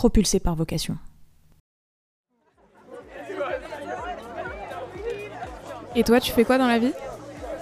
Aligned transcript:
propulsé 0.00 0.40
par 0.40 0.54
vocation. 0.54 0.96
Et 5.94 6.04
toi, 6.04 6.20
tu 6.20 6.32
fais 6.32 6.44
quoi 6.44 6.56
dans 6.56 6.66
la 6.66 6.78
vie? 6.78 6.92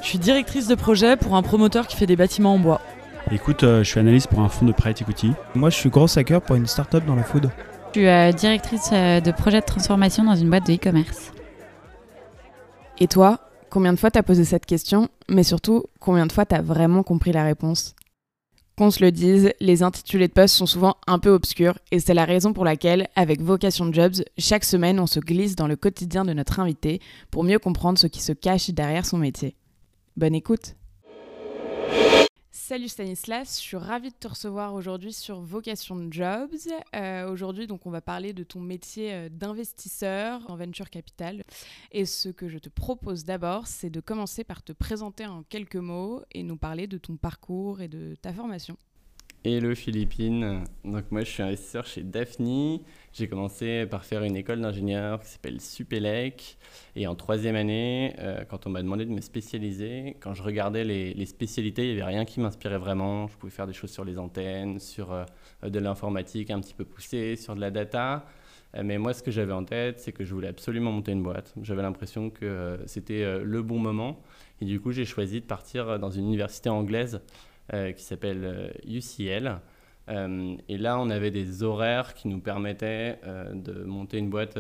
Je 0.02 0.06
suis 0.06 0.20
directrice 0.20 0.68
de 0.68 0.76
projet 0.76 1.16
pour 1.16 1.34
un 1.34 1.42
promoteur 1.42 1.88
qui 1.88 1.96
fait 1.96 2.06
des 2.06 2.14
bâtiments 2.14 2.54
en 2.54 2.60
bois. 2.60 2.80
Écoute, 3.32 3.64
euh, 3.64 3.82
je 3.82 3.90
suis 3.90 3.98
analyste 3.98 4.28
pour 4.28 4.38
un 4.38 4.48
fonds 4.48 4.66
de 4.66 4.70
private 4.70 5.02
equity. 5.02 5.32
Moi, 5.56 5.70
je 5.70 5.76
suis 5.78 5.90
gros 5.90 6.06
hacker 6.16 6.40
pour 6.40 6.54
une 6.54 6.68
start-up 6.68 7.04
dans 7.04 7.16
la 7.16 7.24
food. 7.24 7.50
Je 7.88 7.98
suis 7.98 8.08
euh, 8.08 8.30
directrice 8.30 8.90
euh, 8.92 9.20
de 9.20 9.32
projet 9.32 9.58
de 9.58 9.66
transformation 9.66 10.22
dans 10.22 10.36
une 10.36 10.48
boîte 10.48 10.68
de 10.68 10.74
e-commerce. 10.74 11.32
Et 13.00 13.08
toi, 13.08 13.40
combien 13.68 13.92
de 13.92 13.98
fois 13.98 14.12
t'as 14.12 14.22
posé 14.22 14.44
cette 14.44 14.64
question 14.64 15.08
Mais 15.28 15.42
surtout, 15.42 15.86
combien 15.98 16.26
de 16.26 16.32
fois 16.32 16.46
t'as 16.46 16.62
vraiment 16.62 17.02
compris 17.02 17.32
la 17.32 17.42
réponse? 17.42 17.96
Qu'on 18.78 18.92
se 18.92 19.02
le 19.04 19.10
dise, 19.10 19.50
les 19.58 19.82
intitulés 19.82 20.28
de 20.28 20.32
poste 20.32 20.54
sont 20.54 20.66
souvent 20.66 20.98
un 21.08 21.18
peu 21.18 21.30
obscurs 21.30 21.76
et 21.90 21.98
c'est 21.98 22.14
la 22.14 22.24
raison 22.24 22.52
pour 22.52 22.64
laquelle, 22.64 23.08
avec 23.16 23.42
Vocation 23.42 23.92
Jobs, 23.92 24.22
chaque 24.38 24.62
semaine 24.62 25.00
on 25.00 25.08
se 25.08 25.18
glisse 25.18 25.56
dans 25.56 25.66
le 25.66 25.74
quotidien 25.74 26.24
de 26.24 26.32
notre 26.32 26.60
invité 26.60 27.00
pour 27.32 27.42
mieux 27.42 27.58
comprendre 27.58 27.98
ce 27.98 28.06
qui 28.06 28.22
se 28.22 28.30
cache 28.30 28.70
derrière 28.70 29.04
son 29.04 29.18
métier. 29.18 29.56
Bonne 30.16 30.36
écoute 30.36 30.76
Salut 32.68 32.88
Stanislas, 32.88 33.56
je 33.56 33.62
suis 33.62 33.76
ravie 33.78 34.10
de 34.10 34.14
te 34.14 34.28
recevoir 34.28 34.74
aujourd'hui 34.74 35.14
sur 35.14 35.40
Vocation 35.40 36.06
Jobs. 36.10 36.50
Euh, 36.94 37.26
aujourd'hui, 37.30 37.66
donc, 37.66 37.86
on 37.86 37.90
va 37.90 38.02
parler 38.02 38.34
de 38.34 38.44
ton 38.44 38.60
métier 38.60 39.14
euh, 39.14 39.28
d'investisseur 39.30 40.42
en 40.50 40.54
venture 40.54 40.90
capital. 40.90 41.44
Et 41.92 42.04
ce 42.04 42.28
que 42.28 42.46
je 42.46 42.58
te 42.58 42.68
propose 42.68 43.24
d'abord, 43.24 43.66
c'est 43.68 43.88
de 43.88 44.00
commencer 44.00 44.44
par 44.44 44.62
te 44.62 44.74
présenter 44.74 45.24
en 45.24 45.44
quelques 45.44 45.76
mots 45.76 46.22
et 46.32 46.42
nous 46.42 46.58
parler 46.58 46.86
de 46.86 46.98
ton 46.98 47.16
parcours 47.16 47.80
et 47.80 47.88
de 47.88 48.14
ta 48.20 48.34
formation. 48.34 48.76
Hello 49.44 49.72
Philippines, 49.72 50.64
donc 50.84 51.04
moi 51.12 51.20
je 51.20 51.30
suis 51.30 51.42
investisseur 51.44 51.86
chez 51.86 52.02
Daphne. 52.02 52.80
J'ai 53.12 53.28
commencé 53.28 53.86
par 53.86 54.04
faire 54.04 54.24
une 54.24 54.34
école 54.34 54.60
d'ingénieur 54.60 55.20
qui 55.20 55.28
s'appelle 55.28 55.60
Supélec. 55.60 56.58
Et 56.96 57.06
en 57.06 57.14
troisième 57.14 57.54
année, 57.54 58.16
euh, 58.18 58.42
quand 58.44 58.66
on 58.66 58.70
m'a 58.70 58.82
demandé 58.82 59.04
de 59.04 59.12
me 59.12 59.20
spécialiser, 59.20 60.16
quand 60.18 60.34
je 60.34 60.42
regardais 60.42 60.82
les, 60.82 61.24
spécialités, 61.24 61.88
il 61.88 61.94
n'y 61.94 62.02
avait 62.02 62.10
rien 62.10 62.24
qui 62.24 62.40
m'inspirait 62.40 62.78
vraiment. 62.78 63.28
Je 63.28 63.36
pouvais 63.36 63.52
faire 63.52 63.68
des 63.68 63.72
choses 63.72 63.92
sur 63.92 64.04
les 64.04 64.18
antennes, 64.18 64.80
sur 64.80 65.12
euh, 65.12 65.24
de 65.62 65.78
l'informatique 65.78 66.50
un 66.50 66.60
petit 66.60 66.74
peu 66.74 66.84
poussée, 66.84 67.36
sur 67.36 67.54
de 67.54 67.60
la 67.60 67.70
data. 67.70 68.26
Euh, 68.74 68.82
mais 68.84 68.98
moi 68.98 69.14
ce 69.14 69.22
que 69.22 69.30
j'avais 69.30 69.52
en 69.52 69.64
tête, 69.64 70.00
c'est 70.00 70.10
que 70.10 70.24
je 70.24 70.34
voulais 70.34 70.48
absolument 70.48 70.90
monter 70.90 71.12
une 71.12 71.22
boîte. 71.22 71.54
J'avais 71.62 71.82
l'impression 71.82 72.30
que 72.30 72.80
c'était 72.86 73.38
le 73.44 73.62
bon 73.62 73.78
moment. 73.78 74.20
Et 74.60 74.64
du 74.64 74.80
coup 74.80 74.90
j'ai 74.90 75.04
choisi 75.04 75.40
de 75.40 75.46
partir 75.46 76.00
dans 76.00 76.10
une 76.10 76.24
université 76.24 76.68
anglaise 76.70 77.20
qui 77.70 78.02
s'appelle 78.02 78.72
UCL. 78.86 79.46
Euh, 79.46 79.56
euh, 80.08 80.56
et 80.68 80.78
là, 80.78 80.98
on 80.98 81.10
avait 81.10 81.30
des 81.30 81.62
horaires 81.62 82.14
qui 82.14 82.28
nous 82.28 82.40
permettaient 82.40 83.18
de 83.52 83.84
monter 83.84 84.18
une 84.18 84.30
boîte 84.30 84.58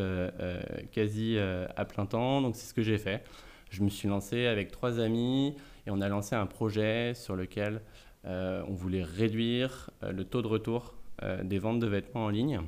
quasi 0.92 1.38
à 1.38 1.84
plein 1.84 2.06
temps. 2.06 2.42
Donc, 2.42 2.56
c'est 2.56 2.66
ce 2.66 2.74
que 2.74 2.82
j'ai 2.82 2.98
fait. 2.98 3.24
Je 3.70 3.82
me 3.82 3.88
suis 3.88 4.08
lancé 4.08 4.46
avec 4.46 4.70
trois 4.70 5.00
amis 5.00 5.54
et 5.86 5.90
on 5.90 6.00
a 6.00 6.08
lancé 6.08 6.34
un 6.34 6.46
projet 6.46 7.14
sur 7.14 7.34
lequel 7.34 7.80
on 8.24 8.74
voulait 8.74 9.02
réduire 9.02 9.90
le 10.02 10.24
taux 10.24 10.42
de 10.42 10.48
retour 10.48 10.94
des 11.42 11.58
ventes 11.58 11.80
de 11.80 11.86
vêtements 11.86 12.26
en 12.26 12.28
ligne. 12.28 12.60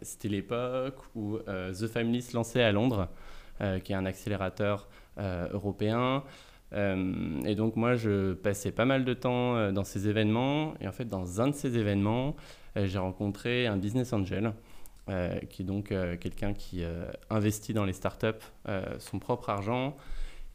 C'était 0.00 0.28
l'époque 0.28 0.96
où 1.14 1.38
The 1.46 1.86
Family 1.88 2.22
se 2.22 2.34
lançait 2.34 2.62
à 2.62 2.72
Londres, 2.72 3.08
qui 3.84 3.92
est 3.92 3.96
un 3.96 4.06
accélérateur 4.06 4.88
européen. 5.18 6.24
Euh, 6.72 7.40
et 7.44 7.54
donc 7.54 7.76
moi, 7.76 7.94
je 7.94 8.34
passais 8.34 8.72
pas 8.72 8.84
mal 8.84 9.04
de 9.04 9.14
temps 9.14 9.56
euh, 9.56 9.72
dans 9.72 9.84
ces 9.84 10.08
événements. 10.08 10.74
Et 10.80 10.88
en 10.88 10.92
fait, 10.92 11.06
dans 11.06 11.40
un 11.40 11.48
de 11.48 11.54
ces 11.54 11.76
événements, 11.78 12.36
euh, 12.76 12.86
j'ai 12.86 12.98
rencontré 12.98 13.66
un 13.66 13.76
business 13.76 14.12
angel, 14.12 14.52
qui 15.50 15.62
est 15.62 15.64
donc 15.64 15.94
quelqu'un 16.18 16.52
qui 16.52 16.82
investit 17.30 17.72
dans 17.72 17.84
les 17.84 17.92
startups 17.92 18.44
son 18.98 19.20
propre 19.20 19.50
argent. 19.50 19.96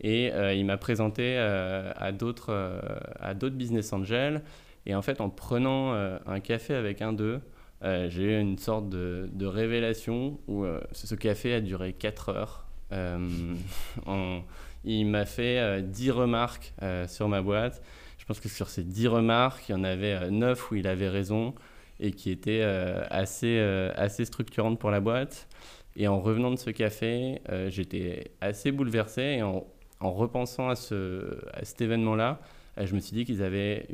Et 0.02 0.30
il 0.54 0.66
m'a 0.66 0.76
présenté 0.76 1.38
à 1.38 2.12
d'autres 2.12 2.52
business 3.50 3.94
angels. 3.94 4.42
Et 4.86 4.94
en 4.94 5.02
fait, 5.02 5.22
en 5.22 5.30
prenant 5.30 5.94
un 5.94 6.40
café 6.42 6.74
avec 6.74 7.02
un 7.02 7.14
d'eux, 7.14 7.40
j'ai 7.82 8.24
eu 8.24 8.42
une 8.42 8.58
sorte 8.58 8.90
de, 8.90 9.30
de 9.32 9.46
révélation 9.46 10.38
où 10.50 10.66
ce 10.92 11.16
café 11.16 11.54
a 11.54 11.62
duré 11.62 11.94
4 11.94 12.28
heures. 12.28 12.66
en, 14.06 14.42
il 14.84 15.06
m'a 15.06 15.26
fait 15.26 15.82
10 15.82 16.10
euh, 16.10 16.14
remarques 16.14 16.74
euh, 16.82 17.08
sur 17.08 17.28
ma 17.28 17.42
boîte. 17.42 17.82
Je 18.18 18.26
pense 18.26 18.40
que 18.40 18.50
sur 18.50 18.70
ces 18.70 18.84
10 18.84 19.08
remarques, 19.08 19.70
il 19.70 19.74
y 19.74 19.76
en 19.76 19.84
avait 19.84 20.30
9 20.30 20.60
euh, 20.60 20.64
où 20.72 20.76
il 20.76 20.88
avait 20.88 21.10
raison 21.10 21.54
et 22.00 22.12
qui 22.12 22.32
étaient 22.32 22.64
assez, 22.64 23.60
assez 23.96 24.26
structurantes 24.26 24.80
pour 24.80 24.90
la 24.90 25.00
boîte. 25.00 25.48
Et 25.96 26.08
en 26.08 26.20
revenant 26.20 26.50
de 26.50 26.56
ce 26.56 26.72
café, 26.72 27.40
j'étais 27.68 28.32
assez 28.42 28.72
bouleversé. 28.72 29.22
Et 29.22 29.44
en, 29.44 29.68
en 30.00 30.12
repensant 30.12 30.70
à, 30.70 30.76
ce, 30.76 31.38
à 31.54 31.64
cet 31.64 31.80
événement-là, 31.82 32.42
je 32.76 32.96
me 32.96 33.00
suis 33.00 33.14
dit 33.14 33.24
qu'ils 33.24 33.44
avaient 33.44 33.86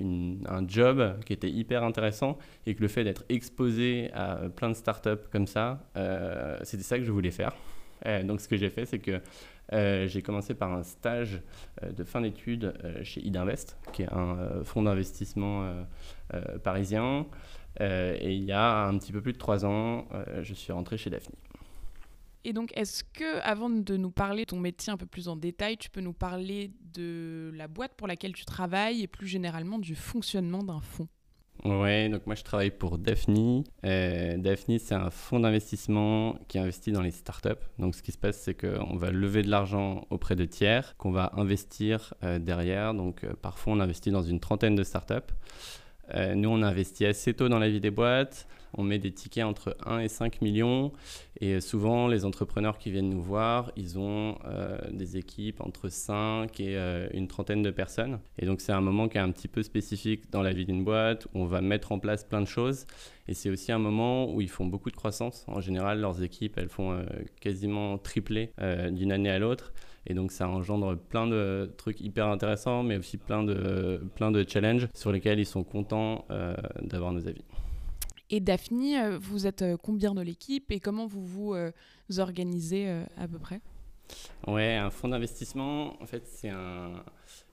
un 0.46 0.66
job 0.66 1.20
qui 1.26 1.34
était 1.34 1.50
hyper 1.50 1.84
intéressant 1.84 2.38
et 2.66 2.76
que 2.76 2.82
le 2.82 2.88
fait 2.88 3.04
d'être 3.04 3.26
exposé 3.28 4.10
à 4.14 4.40
plein 4.56 4.70
de 4.70 4.76
startups 4.76 5.28
comme 5.30 5.48
ça, 5.48 5.82
c'était 6.64 6.84
ça 6.84 6.98
que 6.98 7.04
je 7.04 7.12
voulais 7.12 7.32
faire. 7.32 7.58
donc 8.24 8.40
ce 8.40 8.48
que 8.48 8.56
j'ai 8.56 8.70
fait, 8.70 8.86
c'est 8.86 9.00
que 9.00 9.20
euh, 9.74 10.08
j'ai 10.08 10.22
commencé 10.22 10.54
par 10.54 10.72
un 10.74 10.84
stage 10.84 11.42
euh, 11.84 11.92
de 11.92 12.04
fin 12.04 12.22
d'études 12.22 12.74
euh, 12.84 13.04
chez 13.04 13.22
Idinvest, 13.26 13.78
qui 13.92 14.04
est 14.04 14.14
un 14.14 14.64
fonds 14.64 14.84
d'investissement 14.84 15.86
parisien. 16.64 17.26
et 17.80 18.34
il 18.34 18.44
y 18.44 18.52
a 18.52 18.86
un 18.86 18.98
petit 18.98 19.12
peu 19.12 19.22
plus 19.22 19.34
de 19.34 19.38
trois 19.38 19.66
ans, 19.66 20.08
je 20.42 20.54
suis 20.54 20.74
rentré 20.74 20.98
chez 20.98 21.10
Daphne. 21.10 21.36
Et 22.44 22.54
donc, 22.54 22.72
est-ce 22.78 23.04
que, 23.04 23.40
avant 23.42 23.70
de 23.70 23.98
nous 23.98 24.12
parler 24.12 24.44
de 24.44 24.50
ton 24.50 24.60
métier 24.60 24.92
un 24.92 24.98
peu 24.98 25.06
plus 25.06 25.28
en 25.28 25.36
détail, 25.36 25.78
tu 25.78 25.90
peux 25.90 26.02
nous 26.02 26.14
parler 26.14 26.72
de 26.94 27.52
la 27.56 27.68
boîte 27.68 27.96
pour 27.98 28.08
laquelle 28.08 28.34
tu 28.34 28.46
travailles 28.46 29.04
et 29.04 29.08
plus 29.08 29.28
généralement 29.28 29.80
du 29.80 29.96
fonctionnement 29.96 30.64
d'un 30.64 30.80
fonds? 30.80 31.10
Ouais, 31.66 32.08
donc 32.10 32.26
moi 32.26 32.36
je 32.36 32.44
travaille 32.44 32.72
pour 32.72 32.98
Daphne. 32.98 33.64
Euh, 33.84 34.38
Daphne, 34.38 34.78
c'est 34.80 34.96
un 34.96 35.10
fonds 35.10 35.40
d'investissement 35.40 36.38
qui 36.48 36.60
investit 36.60 36.92
dans 36.92 37.02
les 37.02 37.12
startups. 37.12 37.50
Donc 37.80 37.96
ce 37.96 38.04
qui 38.04 38.12
se 38.12 38.18
passe, 38.18 38.38
c'est 38.38 38.54
qu'on 38.54 38.96
va 38.96 39.12
lever 39.12 39.42
de 39.42 39.50
l'argent 39.50 40.06
auprès 40.10 40.36
de 40.36 40.46
tiers, 40.46 40.96
qu'on 40.98 41.12
va 41.12 41.32
investir 41.36 42.14
euh, 42.24 42.40
derrière. 42.40 42.94
Donc 42.94 43.24
euh, 43.24 43.34
parfois 43.42 43.74
on 43.74 43.80
investit 43.80 44.12
dans 44.12 44.22
une 44.22 44.40
trentaine 44.40 44.76
de 44.76 44.84
startups. 44.84 45.34
Euh, 46.14 46.36
nous, 46.36 46.50
on 46.50 46.62
investit 46.62 47.06
assez 47.06 47.34
tôt 47.34 47.50
dans 47.50 47.60
la 47.60 47.70
vie 47.70 47.80
des 47.80 47.92
boîtes. 47.92 48.48
On 48.74 48.84
met 48.84 49.00
des 49.00 49.12
tickets 49.12 49.44
entre 49.44 49.76
1 49.86 50.00
et 50.00 50.08
5 50.08 50.42
millions. 50.42 50.92
Et 51.40 51.62
souvent, 51.62 52.08
les 52.08 52.26
entrepreneurs 52.26 52.78
qui 52.78 52.92
viennent 52.92 53.10
nous 53.10 53.22
voir, 53.22 53.72
ils 53.76 53.98
ont 53.98 54.38
euh, 54.46 54.78
des 54.92 55.18
équipes 55.18 55.62
entre 55.62 55.90
5 55.90 56.60
et 56.60 56.78
euh, 56.78 57.08
une 57.14 57.28
trentaine 57.28 57.62
de 57.62 57.72
personnes. 57.72 58.20
Et 58.38 58.46
donc, 58.46 58.62
c'est 58.62 58.74
un 58.74 58.82
moment 58.82 59.08
qui 59.08 59.18
est 59.18 59.22
un 59.22 59.32
petit 59.32 59.48
peu 59.48 59.64
spécifique 59.64 60.30
dans 60.32 60.42
la 60.42 60.54
vie 60.54 60.66
d'une 60.66 60.84
boîte, 60.84 61.26
où 61.34 61.42
on 61.42 61.46
va 61.46 61.62
mettre 61.62 61.92
en 61.92 62.00
place 62.00 62.24
plein 62.24 62.42
de 62.42 62.48
choses. 62.48 62.86
Et 63.28 63.34
c'est 63.34 63.50
aussi 63.50 63.72
un 63.72 63.80
moment 63.80 64.32
où 64.32 64.42
ils 64.42 64.50
font 64.50 64.66
beaucoup 64.66 64.92
de 64.92 64.96
croissance. 64.96 65.46
En 65.48 65.62
général, 65.62 66.00
leurs 66.00 66.22
équipes, 66.22 66.58
elles 66.58 66.70
font 66.70 67.06
quasiment 67.42 67.98
tripler 67.98 68.52
d'une 68.92 69.12
année 69.12 69.30
à 69.30 69.40
l'autre. 69.40 69.74
Et 70.08 70.14
donc 70.14 70.32
ça 70.32 70.48
engendre 70.48 70.98
plein 70.98 71.28
de 71.28 71.72
trucs 71.78 72.02
hyper 72.02 72.28
intéressants, 72.28 72.82
mais 72.82 72.98
aussi 72.98 73.18
plein 73.18 73.44
de, 73.44 74.02
plein 74.16 74.32
de 74.32 74.46
challenges 74.48 74.88
sur 74.94 75.12
lesquels 75.12 75.40
ils 75.40 75.46
sont 75.46 75.64
contents 75.64 76.26
euh, 76.32 76.56
d'avoir 76.82 77.12
nos 77.12 77.28
avis. 77.28 77.44
Et 78.30 78.40
Daphne, 78.40 78.96
euh, 78.96 79.18
vous 79.20 79.48
êtes 79.48 79.62
euh, 79.62 79.78
combien 79.78 80.14
de 80.14 80.22
l'équipe 80.22 80.72
et 80.72 80.80
comment 80.80 81.06
vous 81.06 81.26
vous 81.26 81.56
organisez 82.18 82.90
à 83.18 83.28
peu 83.28 83.38
près? 83.38 83.60
Ouais, 84.46 84.76
un 84.76 84.92
fonds 84.92 85.08
d'investissement, 85.08 86.02
en 86.02 86.06
fait, 86.06 86.26
c'est 86.28 86.50
un, 86.50 87.04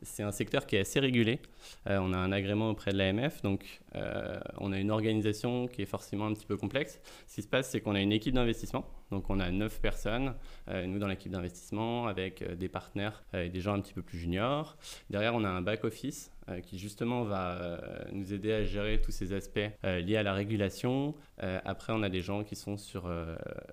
c'est 0.03 0.23
un 0.23 0.31
secteur 0.31 0.67
qui 0.67 0.77
est 0.77 0.81
assez 0.81 1.01
régulé. 1.01 1.41
Euh, 1.89 1.99
on 1.99 2.13
a 2.13 2.19
un 2.19 2.31
agrément 2.31 2.71
auprès 2.71 2.93
de 2.93 2.99
l'AMF, 2.99 3.43
donc 3.43 3.81
euh, 3.97 4.39
on 4.59 4.73
a 4.73 4.79
une 4.79 4.91
organisation 4.91 5.67
qui 5.67 5.83
est 5.83 5.87
forcément 5.87 6.27
un 6.27 6.35
petit 6.35 6.47
peu 6.47 6.57
complexe. 6.57 7.01
Ce 7.27 7.37
qui 7.37 7.43
se 7.43 7.49
passe, 7.49 7.71
c'est 7.71 7.81
qu'on 7.81 7.95
a 7.95 8.01
une 8.01 8.13
équipe 8.13 8.35
d'investissement, 8.35 8.85
donc 9.11 9.31
on 9.31 9.41
a 9.41 9.51
neuf 9.51 9.81
personnes, 9.81 10.35
euh, 10.69 10.87
nous 10.87 10.99
dans 10.99 11.09
l'équipe 11.09 11.33
d'investissement, 11.33 12.07
avec 12.07 12.45
des 12.57 12.69
partenaires 12.69 13.25
et 13.33 13.49
des 13.49 13.61
gens 13.61 13.75
un 13.75 13.81
petit 13.81 13.95
peu 13.95 14.03
plus 14.03 14.19
juniors. 14.19 14.77
Derrière, 15.11 15.35
on 15.35 15.43
a 15.43 15.49
un 15.49 15.63
back-office 15.63 16.31
qui 16.63 16.79
justement 16.79 17.25
va 17.25 17.81
nous 18.13 18.33
aider 18.33 18.53
à 18.53 18.65
gérer 18.65 19.01
tous 19.01 19.13
ces 19.13 19.33
aspects 19.33 19.59
liés 19.83 20.17
à 20.17 20.23
la 20.23 20.33
régulation. 20.33 21.15
après, 21.39 21.93
on 21.93 22.03
a 22.03 22.09
des 22.09 22.21
gens 22.21 22.45
qui 22.45 22.57
sont 22.57 22.77
sur 22.77 23.09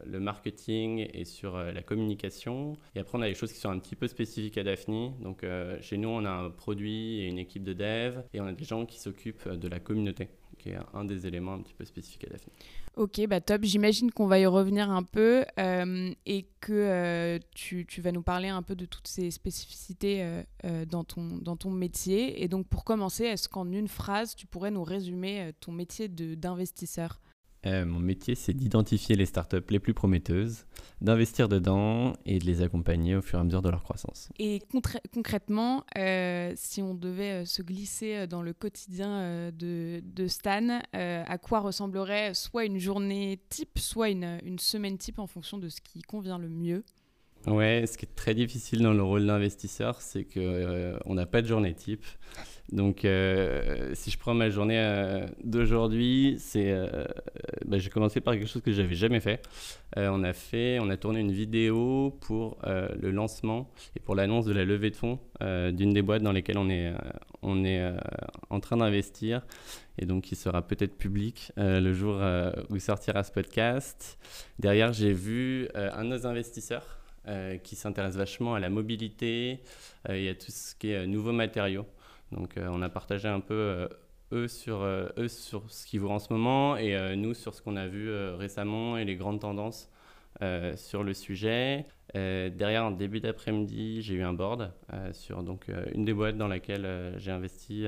le 0.06 0.20
marketing 0.20 1.08
et 1.14 1.26
sur 1.26 1.58
la 1.58 1.82
communication. 1.82 2.78
Et 2.96 3.00
après, 3.00 3.18
on 3.18 3.22
a 3.22 3.28
des 3.28 3.34
choses 3.34 3.52
qui 3.52 3.60
sont 3.60 3.70
un 3.70 3.80
petit 3.80 3.96
peu 3.96 4.08
spécifiques 4.08 4.58
à 4.58 4.64
Daphne. 4.64 5.14
Donc, 5.22 5.46
chez 5.82 5.98
nous, 5.98 6.10
on 6.10 6.26
a 6.26 6.30
un 6.30 6.50
produit 6.50 7.22
et 7.22 7.28
une 7.28 7.40
équipe 7.40 7.64
de 7.64 7.74
dev, 7.74 8.22
et 8.34 8.42
on 8.42 8.48
a 8.48 8.54
des 8.54 8.66
gens 8.66 8.86
qui 8.86 9.00
s'occupent 9.00 9.50
de 9.50 9.68
la 9.68 9.80
communauté, 9.80 10.30
qui 10.62 10.70
est 10.70 10.78
un 10.94 11.06
des 11.06 11.26
éléments 11.26 11.54
un 11.54 11.62
petit 11.62 11.74
peu 11.74 11.86
spécifiques 11.86 12.26
à 12.26 12.30
Daphne. 12.30 12.52
Ok, 12.96 13.26
bah 13.28 13.42
top. 13.42 13.64
J'imagine 13.64 14.12
qu'on 14.12 14.28
va 14.28 14.40
y 14.40 14.46
revenir 14.46 14.90
un 14.92 15.04
peu 15.04 15.46
euh, 15.60 16.12
et 16.26 16.46
que 16.60 16.74
euh, 16.74 17.40
tu, 17.56 17.86
tu, 17.86 18.02
vas 18.02 18.12
nous 18.12 18.22
parler 18.22 18.50
un 18.50 18.62
peu 18.62 18.76
de 18.76 18.86
toutes 18.86 19.08
ces 19.08 19.32
spécificités 19.32 20.44
euh, 20.66 20.86
dans, 20.86 21.04
ton, 21.04 21.38
dans 21.38 21.56
ton 21.56 21.72
métier. 21.72 22.44
Et 22.44 22.48
donc, 22.48 22.68
pour 22.68 22.84
commencer, 22.84 23.24
est-ce 23.24 23.50
qu'en 23.50 23.72
une 23.72 23.88
phrase, 23.88 24.36
tu 24.36 24.46
pourrais 24.46 24.72
nous 24.72 24.84
résumer 24.84 25.52
ton 25.62 25.72
métier 25.72 26.08
d'investisseur? 26.10 27.20
Euh, 27.66 27.86
mon 27.86 28.00
métier, 28.00 28.34
c'est 28.34 28.54
d'identifier 28.54 29.16
les 29.16 29.28
startups 29.28 29.58
les 29.70 29.80
plus 29.80 29.94
prometteuses, 29.94 30.66
d'investir 31.00 31.48
dedans 31.48 32.14
et 32.26 32.40
de 32.40 32.46
les 32.46 32.64
accompagner 32.64 33.16
au 33.16 33.22
fur 33.22 33.38
et 33.38 33.42
à 33.42 33.44
mesure 33.44 33.62
de 33.62 33.70
leur 33.70 33.84
croissance. 33.84 34.30
Et 34.40 34.60
concrètement, 35.14 35.86
euh, 35.98 36.54
si 36.56 36.82
on 36.82 36.96
devait 36.96 37.44
euh, 37.44 37.46
se 37.46 37.62
glisser 37.62 38.26
dans 38.26 38.42
le 38.42 38.54
quotidien 38.54 39.52
de, 39.52 40.02
Stan, 40.28 40.82
à 40.94 41.38
quoi 41.38 41.60
ressemblerait 41.60 42.34
soit 42.34 42.66
une 42.66 42.80
journée 42.80 43.40
type, 43.50 43.78
soit 43.78 44.10
une, 44.10 44.40
une 44.44 44.60
semaine 44.60 44.98
type 44.98 45.20
en 45.20 45.28
fonction 45.28 45.58
de 45.58 45.70
ce 45.70 45.82
qui 45.82 46.02
convient 46.02 46.38
le 46.38 46.50
mieux? 46.50 46.84
Ouais, 47.48 47.86
ce 47.88 47.98
qui 47.98 48.06
est 48.06 48.16
très 48.16 48.36
difficile 48.36 48.82
dans 48.84 48.94
le 48.94 49.02
rôle 49.02 49.26
d'investisseur, 49.26 50.00
c'est 50.02 50.26
qu'on 50.26 51.00
on 51.06 51.16
n'a 51.16 51.26
pas 51.26 51.42
de 51.42 51.48
journée 51.48 51.74
type. 51.74 52.06
Donc, 52.72 53.04
euh, 53.04 53.92
si 53.96 54.12
je 54.12 54.18
prends 54.18 54.34
ma 54.34 54.50
journée 54.50 54.80
euh, 54.80 55.26
d'aujourd'hui, 55.44 56.38
c'est, 56.40 56.72
euh, 56.72 57.04
bah, 57.66 57.78
j'ai 57.78 57.90
commencé 57.90 58.22
par 58.22 58.34
quelque 58.34 58.48
chose 58.48 58.62
que 58.62 58.72
j'avais 58.72 58.96
jamais 58.96 59.20
fait. 59.20 59.42
on 59.98 60.24
a 60.24 60.32
fait, 60.32 60.80
on 60.80 60.90
a 60.90 60.96
tourné 60.96 61.20
une 61.20 61.34
vidéo 61.34 62.18
pour 62.22 62.60
le 62.64 63.12
lancement 63.12 63.70
et 63.96 64.00
pour 64.00 64.16
l'annonce 64.16 64.46
de 64.46 64.54
la 64.54 64.64
levée 64.64 64.90
de 64.90 64.96
fonds 64.96 65.20
d'une 65.42 65.94
des 65.94 66.02
boîtes 66.02 66.24
dans 66.24 66.32
lesquelles 66.32 66.58
on 66.58 66.70
est, 66.70 66.94
on 67.42 67.66
est 67.66 67.94
en 68.50 68.62
train 68.62 68.78
d'investir 68.78 69.46
et 69.98 70.06
donc 70.06 70.24
qui 70.24 70.36
sera 70.38 70.62
peut-être 70.62 70.98
public 70.98 71.52
le 71.58 71.92
jour 71.92 72.22
où 72.70 72.80
sortira 72.80 73.24
ce 73.26 73.34
podcast. 73.34 74.18
Derrière, 74.60 74.94
j'ai 74.94 75.12
vu 75.12 75.68
un 75.76 76.06
de 76.06 76.10
nos 76.10 76.26
investisseurs 76.26 77.02
qui 77.62 77.76
s'intéresse 77.76 78.16
vachement 78.16 78.56
à 78.56 78.62
la 78.62 78.70
mobilité 78.70 79.60
et 80.08 80.30
à 80.30 80.36
tout 80.36 80.52
ce 80.52 80.74
qui 80.76 80.92
est 80.92 81.06
nouveaux 81.06 81.34
matériaux. 81.34 81.86
Donc 82.32 82.58
euh, 82.58 82.68
on 82.72 82.82
a 82.82 82.90
partagé 82.90 83.28
un 83.28 83.40
peu 83.40 83.54
euh, 83.54 83.88
eux 84.32 84.48
sur, 84.48 84.82
euh, 84.82 85.08
eux 85.18 85.28
sur 85.28 85.70
ce 85.70 85.86
qu'ils 85.86 86.00
voient 86.00 86.14
en 86.14 86.20
ce 86.20 86.32
moment 86.32 86.78
et 86.78 87.16
nous 87.16 87.34
sur 87.34 87.54
ce 87.54 87.62
qu'on 87.62 87.76
a 87.76 87.88
vu 87.88 88.12
récemment 88.36 88.98
et 88.98 89.06
les 89.06 89.16
grandes 89.16 89.42
tendances 89.42 89.90
sur 90.76 91.04
le 91.04 91.14
sujet. 91.14 91.86
derrière, 92.16 92.86
en 92.86 92.92
début 92.92 93.20
d'après-midi, 93.20 94.02
j'ai 94.02 94.16
eu 94.16 94.24
un 94.24 94.34
board 94.34 94.72
sur 95.12 95.44
donc, 95.44 95.68
une 95.94 96.06
des 96.06 96.14
boîtes 96.14 96.38
dans 96.38 96.48
laquelle 96.48 97.14
j'ai 97.18 97.32
investi 97.32 97.86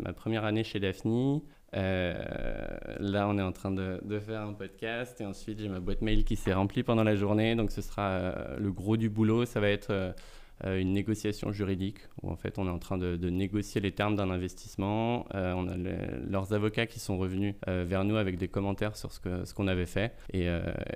ma 0.00 0.12
première 0.12 0.44
année 0.44 0.64
chez 0.64 0.80
Daphne. 0.80 1.40
là, 1.72 3.28
on 3.28 3.38
est 3.38 3.42
en 3.42 3.52
train 3.52 3.70
de, 3.70 4.00
de, 4.04 4.18
faire 4.18 4.42
un 4.42 4.52
podcast 4.52 5.20
et 5.20 5.24
ensuite 5.24 5.60
j'ai 5.60 5.68
ma 5.68 5.80
boîte 5.80 6.02
mail 6.02 6.24
qui 6.24 6.36
s'est 6.36 6.52
remplie 6.52 6.82
pendant 6.82 7.04
la 7.04 7.14
journée. 7.14 7.54
Donc, 7.54 7.70
ce 7.70 7.80
sera 7.80 8.34
le 8.58 8.72
gros 8.72 8.96
du 8.96 9.08
boulot. 9.08 9.44
Ça 9.46 9.60
va 9.60 9.70
être 9.70 10.14
une 10.64 10.92
négociation 10.92 11.52
juridique 11.52 11.98
où 12.22 12.30
en 12.30 12.36
fait 12.36 12.58
on 12.58 12.66
est 12.66 12.70
en 12.70 12.78
train 12.78 12.98
de, 12.98 13.16
négocier 13.28 13.80
les 13.80 13.92
termes 13.92 14.16
d'un 14.16 14.30
investissement. 14.30 15.26
Euh, 15.34 15.52
on 15.54 15.68
a 15.68 15.76
leurs 15.76 16.52
avocats 16.52 16.86
qui 16.86 17.00
sont 17.00 17.18
revenus 17.18 17.54
euh, 17.68 17.84
vers 17.86 18.04
nous 18.04 18.16
avec 18.16 18.38
des 18.38 18.48
commentaires 18.48 18.96
sur 18.96 19.12
ce 19.12 19.20
qu'on 19.20 19.44
ce 19.44 19.52
qu'on 19.54 19.66
avait 19.66 19.86
fait. 19.86 20.14
Et, 20.32 20.48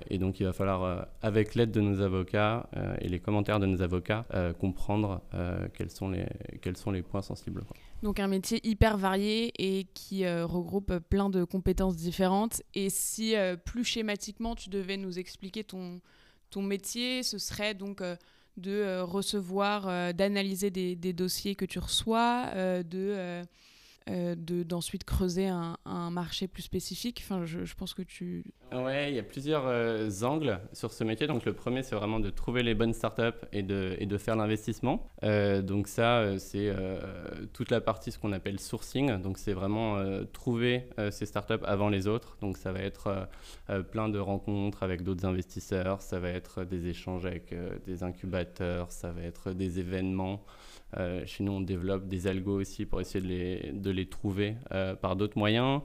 et, 0.09 0.19
donc 0.19 0.41
il 0.41 0.45
va 0.45 0.53
falloir, 0.53 1.09
avec 1.23 1.55
l'aide 1.55 1.71
de 1.71 1.81
nos 1.81 2.01
avocats 2.01 2.69
et 3.01 3.09
les 3.09 3.21
commentaires 3.21 3.61
de 3.61 3.67
nos 3.67 3.83
avocats, 3.83 4.27
comprendre 4.59 5.21
quels, 5.75 5.91
sont 5.91 6.11
les, 6.11 6.27
quels 6.63 6.77
sont 6.77 6.91
les 6.91 7.03
points 7.03 7.23
sensibles. 7.23 7.65
Donc 8.03 8.21
un 8.21 8.29
métier 8.29 8.61
hyper 8.67 8.97
varié 8.97 9.53
et 9.59 9.85
qui 9.95 10.29
regroupe 10.29 10.99
plein 11.11 11.31
de 11.31 11.45
compétences 11.45 11.97
différentes. 11.97 12.63
Et 12.75 12.91
si 12.91 13.35
plus 13.65 13.85
schématiquement 13.85 14.55
tu 14.55 14.71
devais 14.71 14.97
nous 14.97 15.19
expliquer 15.19 15.65
ton, 15.65 16.01
ton 16.51 16.63
métier, 16.63 17.23
ce 17.23 17.39
serait 17.39 17.75
donc 17.75 18.03
de 18.59 18.73
euh, 18.73 19.05
recevoir, 19.05 19.89
euh, 19.89 20.13
d'analyser 20.13 20.71
des, 20.71 21.13
dossiers 21.13 21.55
que 21.55 21.65
tu 21.65 21.79
reçois, 21.79 22.47
euh, 22.55 22.83
de 22.83 23.45
euh, 24.09 24.35
d'ensuite 24.37 25.05
creuser 25.05 25.49
un, 25.49 25.77
marché 26.11 26.49
plus 26.49 26.63
spécifique 26.63 27.23
enfin, 27.23 27.45
je, 27.45 27.75
pense 27.75 27.93
que 27.93 28.03
tu... 28.03 28.45
Ouais, 28.73 29.11
il 29.11 29.17
y 29.17 29.19
a 29.19 29.23
plusieurs 29.23 29.67
euh, 29.67 30.09
angles 30.23 30.61
sur 30.73 30.93
ce 30.93 31.05
métier. 31.05 31.27
Donc 31.27 31.45
le 31.45 31.53
premier, 31.53 31.83
c'est 31.83 31.95
vraiment 31.95 32.21
de 32.21 32.31
trouver 32.31 32.63
les 32.63 32.75
bonnes 32.75 32.95
startups 32.95 33.45
et 33.53 33.63
de, 33.63 34.19
faire 34.19 34.37
l'investissement. 34.37 35.07
Euh, 35.25 35.63
donc 35.63 35.89
ça, 35.89 36.39
c'est 36.39 36.75
toute 37.53 37.71
la 37.71 37.81
partie, 37.81 38.11
ce 38.11 38.19
qu'on 38.19 38.33
appelle 38.33 38.59
sourcing. 38.61 39.21
Donc 39.21 39.39
c'est 39.39 39.53
vraiment 39.53 40.03
trouver 40.33 40.89
ces 41.11 41.27
startups 41.27 41.65
avant 41.65 41.89
les 41.89 42.07
autres. 42.07 42.37
Donc 42.41 42.57
ça 42.57 42.73
va 42.73 42.81
être 42.81 43.29
plein 43.91 44.09
de 44.09 44.19
rencontres 44.19 44.83
avec 44.83 45.03
d'autres 45.03 45.27
investisseurs, 45.27 46.03
ça 46.03 46.19
va 46.19 46.31
être 46.31 46.65
des 46.65 46.89
échanges 46.89 47.27
avec 47.27 47.55
des 47.87 48.03
incubateurs, 48.03 48.91
ça 48.91 49.13
va 49.13 49.23
être 49.23 49.53
des 49.53 49.79
événements. 49.79 50.45
Euh, 50.97 51.23
chez 51.27 51.45
nous, 51.45 51.53
on 51.53 51.61
développe 51.61 52.07
des 52.09 52.27
algos 52.27 52.61
aussi 52.61 52.87
pour 52.87 53.01
essayer 53.01 53.21
de 53.21 53.29
les, 53.29 53.73
de 53.73 53.91
les 53.91 54.07
trouver 54.07 54.57
euh, 54.73 54.95
par 54.95 55.17
d'autres 55.17 55.39
moyens. 55.39 55.83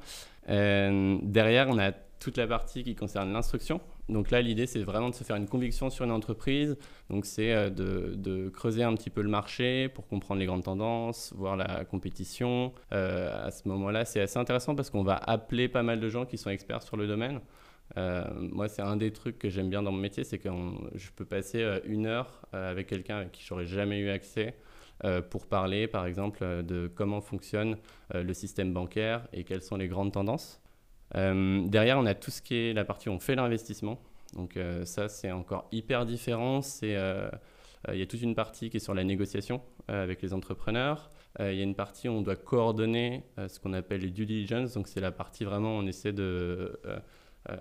Euh, 0.49 1.17
derrière, 1.21 1.67
on 1.69 1.77
a 1.77 1.91
toute 1.91 2.37
la 2.37 2.47
partie 2.47 2.83
qui 2.83 2.95
concerne 2.95 3.33
l'instruction. 3.33 3.81
Donc 4.07 4.31
là, 4.31 4.41
l'idée, 4.41 4.65
c'est 4.65 4.81
vraiment 4.83 5.09
de 5.09 5.15
se 5.15 5.25
faire 5.25 5.35
une 5.35 5.47
conviction 5.47 5.89
sur 5.89 6.05
une 6.05 6.11
entreprise. 6.11 6.77
Donc 7.09 7.25
c'est 7.25 7.69
de, 7.69 8.13
de, 8.15 8.49
creuser 8.49 8.83
un 8.83 8.93
petit 8.95 9.09
peu 9.09 9.21
le 9.21 9.29
marché 9.29 9.89
pour 9.89 10.07
comprendre 10.07 10.39
les 10.39 10.45
grandes 10.45 10.63
tendances, 10.63 11.33
voir 11.35 11.57
la 11.57 11.83
compétition. 11.83 12.73
à 12.91 13.51
ce 13.51 13.67
moment-là, 13.67 14.05
c'est 14.05 14.21
assez 14.21 14.39
intéressant 14.39 14.73
parce 14.73 14.89
qu'on 14.89 15.03
va 15.03 15.15
appeler 15.15 15.67
pas 15.67 15.83
mal 15.83 15.99
de 15.99 16.09
gens 16.09 16.25
qui 16.25 16.37
sont 16.37 16.49
experts 16.49 16.83
sur 16.83 16.95
le 16.95 17.07
domaine. 17.07 17.41
moi, 17.97 18.69
c'est 18.69 18.81
un 18.81 18.95
des 18.95 19.11
trucs 19.11 19.37
que 19.37 19.49
j'aime 19.49 19.69
bien 19.69 19.83
dans 19.83 19.91
mon 19.91 19.97
métier, 19.99 20.23
c'est 20.23 20.37
que 20.37 20.49
je 20.95 21.09
peux 21.13 21.25
passer 21.25 21.81
une 21.85 22.05
heure 22.05 22.41
avec 22.53 22.87
quelqu'un 22.87 23.17
avec 23.17 23.33
qui 23.33 23.43
j'aurais 23.45 23.65
jamais 23.65 23.99
eu 23.99 24.09
accès 24.09 24.55
pour 25.29 25.47
parler, 25.47 25.87
par 25.87 26.05
exemple, 26.05 26.39
euh, 26.41 26.61
de 26.61 26.87
comment 26.87 27.21
fonctionne 27.21 27.77
euh, 28.13 28.23
le 28.23 28.33
système 28.33 28.73
bancaire 28.73 29.27
et 29.33 29.43
quelles 29.43 29.61
sont 29.61 29.77
les 29.77 29.87
grandes 29.87 30.13
tendances. 30.13 30.61
derrière, 31.13 31.99
on 31.99 32.05
a 32.05 32.15
tout 32.15 32.31
ce 32.31 32.41
qui 32.41 32.55
est 32.55 32.73
la 32.73 32.85
partie 32.85 33.09
où 33.09 33.11
on 33.11 33.19
fait 33.19 33.35
l'investissement. 33.35 33.99
Donc 34.35 34.57
ça, 34.85 35.09
c'est 35.09 35.31
encore 35.31 35.67
hyper 35.71 36.07
différent. 36.07 36.63
C'est 36.63 36.97
il 37.91 37.99
y 37.99 38.01
a 38.01 38.05
toute 38.07 38.23
une 38.23 38.33
partie 38.33 38.71
qui 38.71 38.77
est 38.77 38.79
sur 38.79 38.95
la 38.95 39.03
négociation 39.03 39.61
avec 39.87 40.23
les 40.23 40.33
entrepreneurs. 40.33 41.11
il 41.39 41.53
y 41.53 41.59
a 41.59 41.63
une 41.63 41.75
partie 41.75 42.09
où 42.09 42.13
on 42.13 42.23
doit 42.23 42.35
coordonner 42.35 43.25
ce 43.37 43.59
qu'on 43.59 43.73
appelle 43.73 44.01
les 44.01 44.09
due 44.09 44.25
diligence. 44.25 44.73
Donc 44.73 44.87
c'est 44.87 45.01
la 45.01 45.11
partie 45.11 45.43
vraiment 45.43 45.77
où 45.77 45.81
on 45.81 45.85
essaie 45.85 46.13
de 46.13 46.79
euh, 47.49 47.55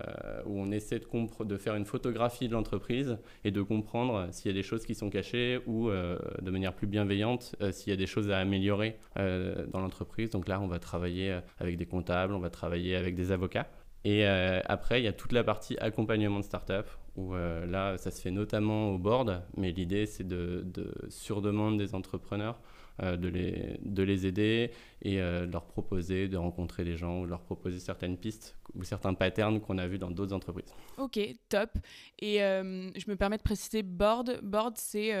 où 0.45 0.61
on 0.61 0.71
essaie 0.71 0.99
de, 0.99 1.57
faire 1.57 1.75
une 1.75 1.85
photographie 1.85 2.47
de 2.47 2.53
l'entreprise 2.53 3.17
et 3.43 3.51
de 3.51 3.61
comprendre 3.61 4.29
s'il 4.31 4.49
y 4.49 4.53
a 4.53 4.53
des 4.53 4.63
choses 4.63 4.85
qui 4.85 4.95
sont 4.95 5.09
cachées 5.09 5.59
ou 5.65 5.89
euh, 5.89 6.17
de 6.41 6.51
manière 6.51 6.73
plus 6.73 6.87
bienveillante 6.87 7.55
euh, 7.61 7.73
s'il 7.73 7.89
y 7.89 7.93
a 7.93 7.97
des 7.97 8.05
choses 8.05 8.31
à 8.31 8.37
améliorer 8.37 8.97
dans 9.15 9.81
l'entreprise. 9.81 10.29
Donc 10.29 10.47
là, 10.47 10.61
on 10.61 10.67
va 10.67 10.79
travailler 10.79 11.39
avec 11.59 11.77
des 11.77 11.85
comptables, 11.85 12.33
on 12.33 12.39
va 12.39 12.49
travailler 12.49 12.95
avec 12.95 13.15
des 13.15 13.31
avocats. 13.31 13.67
Et 14.05 14.25
après, 14.25 15.01
il 15.01 15.05
y 15.05 15.07
a 15.07 15.13
toute 15.13 15.31
la 15.31 15.43
partie 15.43 15.77
accompagnement 15.77 16.39
de 16.39 16.43
start-up, 16.43 16.89
où 17.15 17.33
là, 17.33 17.97
ça 17.97 18.11
se 18.11 18.21
fait 18.21 18.31
notamment 18.31 18.89
au 18.89 18.97
board, 18.97 19.43
mais 19.55 19.71
l'idée, 19.71 20.05
c'est 20.05 20.27
de, 20.27 20.63
de 20.65 20.91
sur-demande 21.09 21.77
des 21.77 21.95
entrepreneurs 21.95 22.59
euh, 23.01 23.17
de, 23.17 23.27
les, 23.27 23.79
de 23.81 24.03
les 24.03 24.27
aider 24.27 24.69
et 25.01 25.19
euh, 25.19 25.47
de 25.47 25.51
leur 25.51 25.65
proposer 25.65 26.27
de 26.27 26.37
rencontrer 26.37 26.83
des 26.83 26.95
gens 26.95 27.21
ou 27.21 27.25
leur 27.25 27.41
proposer 27.41 27.79
certaines 27.79 28.17
pistes 28.17 28.55
ou 28.75 28.83
certains 28.83 29.15
patterns 29.15 29.59
qu'on 29.61 29.79
a 29.79 29.87
vus 29.87 29.97
dans 29.97 30.11
d'autres 30.11 30.31
entreprises. 30.31 30.71
Ok, 30.99 31.19
top. 31.49 31.71
Et 32.19 32.43
euh, 32.43 32.91
je 32.95 33.09
me 33.09 33.15
permets 33.15 33.37
de 33.37 33.41
préciser 33.41 33.81
Board. 33.81 34.41
Board, 34.43 34.75
c'est 34.77 35.11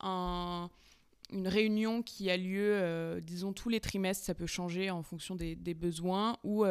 un 0.00 0.68
une 1.32 1.48
réunion 1.48 2.02
qui 2.02 2.30
a 2.30 2.36
lieu, 2.36 3.20
disons, 3.22 3.54
tous 3.54 3.70
les 3.70 3.80
trimestres, 3.80 4.24
ça 4.24 4.34
peut 4.34 4.46
changer 4.46 4.90
en 4.90 5.02
fonction 5.02 5.34
des, 5.34 5.56
besoins, 5.74 6.36
où 6.44 6.64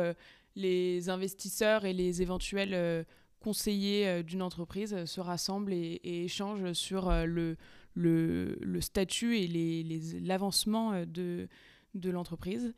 les 0.56 1.10
investisseurs 1.10 1.84
et 1.84 1.92
les 1.92 2.22
éventuels 2.22 3.06
conseillers 3.42 4.24
d'une 4.24 4.44
entreprise 4.44 5.04
se 5.06 5.20
rassemblent 5.20 5.74
et 5.74 6.00
échangent 6.04 6.72
sur 6.74 7.12
le, 7.26 7.58
le, 7.96 8.58
le 8.62 8.82
statut 8.82 9.38
et 9.38 9.48
l'avancement 10.22 10.92
les, 10.94 11.02
euh, 11.02 11.06
de, 11.06 11.48
de 11.96 12.10
l'entreprise. 12.10 12.74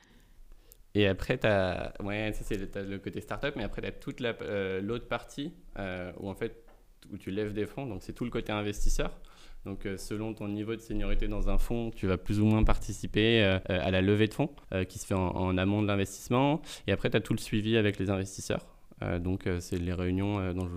Et 0.93 1.07
après, 1.07 1.37
tu 1.37 1.47
as, 1.47 1.93
ouais, 2.01 2.31
c'est 2.33 2.75
le, 2.75 2.97
côté 2.99 3.19
startup, 3.19 3.53
mais 3.55 3.63
après, 3.63 3.81
tu 3.81 3.87
as 3.87 3.91
toute 3.91 4.21
euh, 4.21 4.81
l'autre 4.81 5.07
partie 5.07 5.53
euh, 5.77 6.11
où, 6.19 6.29
en 6.29 6.35
fait, 6.35 6.63
où 7.11 7.17
tu 7.17 7.31
lèves 7.31 7.53
des 7.53 7.65
fonds. 7.65 7.85
Donc, 7.85 8.01
c'est 8.01 8.13
tout 8.13 8.23
le 8.23 8.31
côté 8.31 8.51
investisseur. 8.51 9.19
Donc, 9.65 9.87
selon 9.97 10.33
ton 10.35 10.47
niveau 10.47 10.75
de 10.75 10.79
seniorité 10.79 11.27
dans 11.27 11.49
un 11.49 11.57
fonds, 11.57 11.89
tu 11.89 12.05
vas 12.05 12.17
plus 12.17 12.39
ou 12.39 12.45
moins 12.45 12.63
participer 12.63 13.41
à 13.67 13.89
la 13.89 14.01
levée 14.01 14.27
de 14.27 14.33
fonds 14.35 14.51
qui 14.87 14.99
se 14.99 15.07
fait 15.07 15.15
en, 15.15 15.29
en 15.29 15.57
amont 15.57 15.81
de 15.81 15.87
l'investissement. 15.87 16.61
Et 16.85 16.91
après, 16.91 17.09
tu 17.09 17.17
as 17.17 17.19
tout 17.19 17.33
le 17.33 17.39
suivi 17.39 17.75
avec 17.75 17.97
les 17.97 18.11
investisseurs. 18.11 18.74
Donc, 19.19 19.47
c'est 19.59 19.77
les 19.77 19.93
réunions 19.93 20.53
dont 20.53 20.67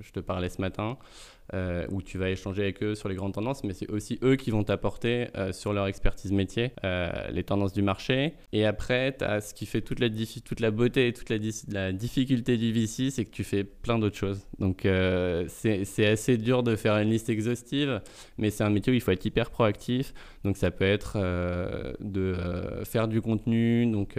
je, 0.00 0.12
te 0.12 0.20
parlais 0.20 0.48
ce 0.48 0.60
matin. 0.60 0.98
Euh, 1.54 1.86
où 1.92 2.02
tu 2.02 2.18
vas 2.18 2.28
échanger 2.28 2.62
avec 2.62 2.82
eux 2.82 2.96
sur 2.96 3.08
les 3.08 3.14
grandes 3.14 3.34
tendances, 3.34 3.62
mais 3.62 3.72
c'est 3.72 3.88
aussi 3.88 4.18
eux 4.24 4.34
qui 4.34 4.50
vont 4.50 4.64
t'apporter 4.64 5.28
euh, 5.36 5.52
sur 5.52 5.72
leur 5.72 5.86
expertise 5.86 6.32
métier 6.32 6.72
euh, 6.82 7.08
les 7.30 7.44
tendances 7.44 7.72
du 7.72 7.82
marché. 7.82 8.34
Et 8.52 8.66
après, 8.66 9.16
tu 9.16 9.24
as 9.24 9.40
ce 9.40 9.54
qui 9.54 9.64
fait 9.64 9.80
toute 9.80 10.00
la, 10.00 10.08
toute 10.10 10.58
la 10.58 10.72
beauté 10.72 11.06
et 11.06 11.12
toute 11.12 11.30
la, 11.30 11.36
la 11.68 11.92
difficulté 11.92 12.56
du 12.56 12.72
VC, 12.72 13.12
c'est 13.12 13.24
que 13.24 13.30
tu 13.30 13.44
fais 13.44 13.62
plein 13.62 14.00
d'autres 14.00 14.16
choses. 14.16 14.40
Donc 14.58 14.88
c'est 15.46 16.06
assez 16.06 16.36
dur 16.36 16.64
de 16.64 16.74
faire 16.74 16.96
une 16.96 17.10
liste 17.10 17.28
exhaustive, 17.28 18.00
mais 18.38 18.50
c'est 18.50 18.64
un 18.64 18.70
métier 18.70 18.92
où 18.92 18.96
il 18.96 19.00
faut 19.00 19.12
être 19.12 19.24
hyper 19.24 19.50
proactif. 19.50 20.14
Donc 20.46 20.56
ça 20.56 20.70
peut 20.70 20.84
être 20.84 21.18
de 22.00 22.36
faire 22.84 23.08
du 23.08 23.20
contenu, 23.20 23.84
donc 23.86 24.18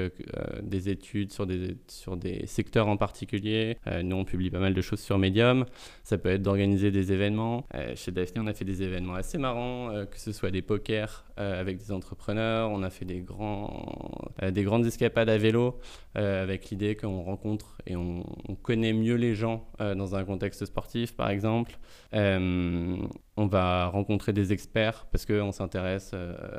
des 0.62 0.89
études 0.89 1.31
sur 1.31 1.48
des, 1.48 1.77
sur 1.88 2.17
des 2.17 2.46
secteurs 2.46 2.88
en 2.88 2.98
particulier 2.98 3.77
nous, 4.03 4.15
on 4.15 4.25
publie 4.25 4.50
pas 4.50 4.60
mal 4.60 4.74
de 4.74 4.81
choses 4.81 5.00
sur 5.00 5.17
Medium. 5.17 5.65
Ça 6.03 6.17
peut 6.17 6.29
être 6.29 6.41
d'organiser 6.41 6.91
des 6.91 7.13
événements. 7.13 7.65
chez 7.96 8.12
Daphné, 8.12 8.41
on 8.43 8.48
a 8.48 8.53
fait 8.53 8.65
des 8.65 8.84
événements 8.84 9.15
assez 9.15 9.38
marrants, 9.38 9.91
que 10.10 10.19
ce 10.19 10.31
soit 10.31 10.51
des 10.51 10.62
pokers 10.62 11.25
avec 11.38 11.77
des 11.77 11.91
entrepreneurs. 11.91 12.69
On 12.72 12.84
a 12.84 12.89
fait 12.89 13.05
des, 13.05 13.22
grands, 13.22 14.29
des 14.51 14.63
grandes 14.63 14.86
escapades 14.86 15.29
à 15.29 15.38
vélo 15.38 15.79
avec 16.17 16.69
l'idée 16.69 16.95
qu'on 16.95 17.21
rencontre 17.21 17.77
et 17.86 17.95
on, 17.95 18.24
on, 18.50 18.55
connaît 18.55 18.93
mieux 18.93 19.15
les 19.15 19.36
gens 19.36 19.67
dans 19.79 20.15
un 20.15 20.25
contexte 20.25 20.65
sportif, 20.65 21.15
par 21.15 21.29
exemple. 21.29 21.77
on 22.13 23.45
va 23.45 23.88
rencontrer 23.88 24.33
des 24.33 24.51
experts 24.51 25.07
parce 25.12 25.25
qu'on 25.25 25.51
s'intéresse 25.51 26.13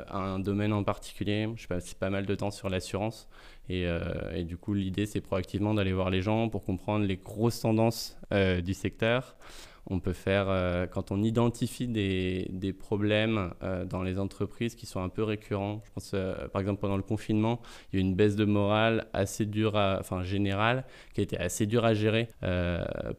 à 0.07 0.17
un 0.17 0.39
domaine 0.39 0.73
en 0.73 0.83
particulier. 0.83 1.47
Je 1.55 1.67
passe 1.67 1.93
pas 1.93 2.09
mal 2.09 2.25
de 2.25 2.35
temps 2.35 2.51
sur 2.51 2.69
l'assurance. 2.69 3.27
Et, 3.69 3.85
euh, 3.85 4.43
du 4.43 4.57
coup, 4.57 4.73
l'idée, 4.73 5.05
c'est 5.05 5.21
proactivement 5.21 5.73
d'aller 5.73 5.93
voir 5.93 6.09
les 6.09 6.21
gens 6.21 6.49
pour 6.49 6.65
comprendre 6.65 7.05
les 7.05 7.17
grosses 7.17 7.61
tendances 7.61 8.17
euh, 8.33 8.61
du 8.61 8.73
secteur. 8.73 9.35
On 9.89 9.99
peut 9.99 10.13
faire, 10.13 10.45
euh, 10.49 10.85
quand 10.87 11.11
on 11.11 11.23
identifie 11.23 11.87
des, 11.87 12.47
des 12.51 12.73
problèmes 12.73 13.51
dans 13.89 14.03
les 14.03 14.19
entreprises 14.19 14.75
qui 14.75 14.85
sont 14.85 15.01
un 15.01 15.09
peu 15.09 15.23
récurrents, 15.23 15.81
je 15.85 15.91
pense 15.93 16.15
par 16.51 16.61
exemple 16.61 16.79
pendant 16.79 16.97
le 16.97 17.03
confinement, 17.03 17.61
il 17.91 17.99
y 17.99 18.01
a 18.01 18.05
eu 18.05 18.07
une 18.07 18.15
baisse 18.15 18.35
de 18.35 18.45
morale 18.45 19.07
assez 19.13 19.45
dure, 19.45 19.75
enfin 19.75 20.23
générale, 20.23 20.85
qui 21.13 21.21
a 21.21 21.23
été 21.23 21.37
assez 21.37 21.65
dure 21.65 21.85
à 21.85 21.93
gérer 21.93 22.27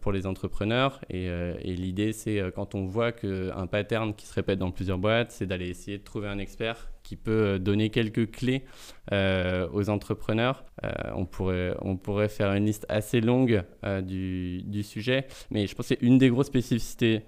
pour 0.00 0.12
les 0.12 0.27
entrepreneurs. 0.27 1.00
Et, 1.11 1.29
l'idée, 1.65 2.12
c'est 2.12 2.43
quand 2.55 2.75
on 2.75 2.87
voit 2.87 3.12
qu'un 3.12 3.67
pattern 3.67 4.15
qui 4.15 4.27
se 4.27 4.35
répète 4.35 4.59
dans 4.59 4.71
plusieurs 4.71 4.99
boîtes, 4.99 5.33
c'est 5.33 5.47
d'aller 5.47 5.69
essayer 5.69 5.99
de 5.99 6.05
trouver 6.05 6.29
un 6.29 6.39
expert 6.39 6.91
qui 7.03 7.17
peut 7.17 7.45
euh, 7.45 7.59
donner 7.59 7.91
quelques 7.91 8.31
clés 8.31 8.65
euh, 9.12 9.69
aux 9.73 9.91
entrepreneurs. 9.91 10.65
Euh, 10.85 10.91
on, 11.17 11.27
pourrait, 11.27 11.75
on 11.81 11.97
pourrait 11.97 12.29
faire 12.29 12.53
une 12.53 12.67
liste 12.67 12.87
assez 12.89 13.21
longue 13.21 13.65
du, 14.03 14.62
du, 14.62 14.83
sujet, 14.83 15.27
mais 15.50 15.67
je 15.67 15.75
pense 15.75 15.89
que 15.89 15.95
c'est 15.97 16.07
une 16.07 16.19
des 16.19 16.29
grosses 16.29 16.50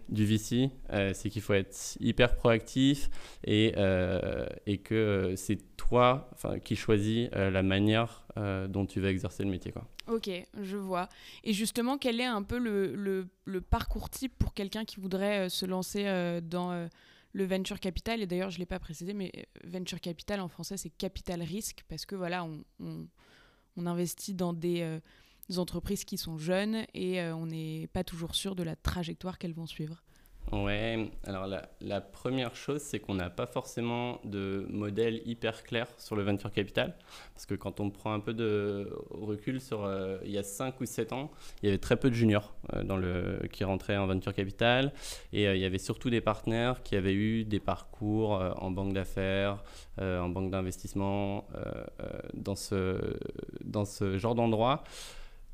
du 0.09 0.25
VC, 0.25 0.71
c'est 1.15 1.31
qu'il 1.31 1.43
faut 1.43 1.55
être 1.55 1.97
hyper 2.01 2.37
proactif 2.37 3.11
et, 3.45 3.75
et 4.67 4.79
que 4.79 5.35
c'est 5.37 5.59
toi 5.77 6.31
qui 6.65 6.77
choisis 6.77 7.29
la 7.33 7.63
manière 7.63 8.25
dont 8.69 8.87
tu 8.87 9.01
vas 9.01 9.11
exercer 9.11 9.43
le 9.45 9.51
métier. 9.51 9.73
Quoi. 9.73 9.87
Ok, 10.09 10.31
je 10.61 10.77
vois. 10.77 11.09
Et 11.45 11.53
justement, 11.53 11.99
quel 11.99 12.21
est 12.21 12.25
un 12.25 12.43
peu 12.43 12.59
le, 12.59 13.61
parcours 13.61 14.11
type 14.11 14.35
pour 14.39 14.55
quelqu'un 14.55 14.85
qui 14.85 15.01
voudrait 15.01 15.49
se 15.49 15.67
lancer 15.67 16.05
dans 16.43 16.89
le 17.33 17.45
venture 17.45 17.81
capital, 17.81 18.21
et 18.23 18.27
d'ailleurs 18.27 18.51
je 18.51 18.57
ne 18.57 18.61
l'ai 18.61 18.67
pas 18.67 18.79
précisé, 18.79 19.15
mais 19.15 19.33
euh, 19.37 19.43
venture 19.65 20.01
capital 20.01 20.41
en 20.41 20.49
français 20.49 20.77
c'est 20.77 20.91
capital 20.91 21.43
risque, 21.43 21.85
parce 21.89 22.05
que 22.05 22.15
voilà, 22.15 22.45
on, 22.45 22.63
on, 23.77 23.87
investit 23.87 24.35
dans 24.35 24.53
des, 24.53 24.83
euh, 24.83 25.01
entreprises 25.59 26.05
qui 26.05 26.19
sont 26.19 26.39
jeunes 26.39 26.85
et 26.95 27.21
euh, 27.21 27.35
on 27.35 27.47
n'est 27.47 27.89
pas 27.93 28.05
toujours 28.05 28.35
sûr 28.35 28.55
de 28.55 28.63
la 28.63 28.77
trajectoire 28.77 29.39
qu'elles 29.39 29.55
vont 29.55 29.67
suivre. 29.67 30.03
Ouais, 30.51 31.11
alors 31.25 31.47
la, 31.81 32.01
première 32.03 32.55
chose, 32.55 32.83
c'est 32.83 32.99
qu'on 32.99 33.15
n'a 33.15 33.31
pas 33.31 33.47
forcément 33.47 34.21
de 34.25 34.67
modèle 34.69 35.23
hyper 35.25 35.63
clair 35.63 35.87
sur 35.97 36.15
le 36.15 36.23
venture 36.25 36.53
capital. 36.53 36.95
Parce 37.33 37.47
que 37.47 37.55
quand 37.55 37.81
on 37.81 37.89
prend 37.89 38.13
un 38.13 38.21
peu 38.21 38.35
de 38.35 38.91
recul 39.11 39.63
sur 39.63 39.85
euh, 39.85 40.19
il 40.27 40.31
y 40.31 40.37
a 40.37 40.43
5 40.43 40.79
ou 40.81 40.85
7 40.85 41.15
ans, 41.15 41.31
il 41.63 41.67
y 41.67 41.69
avait 41.71 41.79
très 41.79 41.97
peu 41.97 42.11
de 42.11 42.15
juniors 42.15 42.55
euh, 42.75 42.83
dans 42.83 42.99
le, 42.99 43.41
qui 43.51 43.65
rentraient 43.65 43.97
en 43.97 44.07
venture 44.07 44.35
capital. 44.35 44.93
Et 45.33 45.45
il 45.45 45.59
y 45.59 45.65
avait 45.65 45.79
surtout 45.79 46.11
des 46.11 46.21
partenaires 46.21 46.83
qui 46.83 46.97
avaient 46.97 47.15
eu 47.15 47.45
des 47.45 47.61
parcours 47.61 48.33
en 48.33 48.71
banque 48.71 48.93
d'affaires, 48.93 49.63
en 49.99 50.29
banque 50.29 50.51
d'investissement, 50.51 51.47
dans, 52.35 52.57
ce, 52.57 53.17
dans 53.65 53.87
ce 53.87 54.19
genre 54.19 54.35
d'endroit 54.35 54.85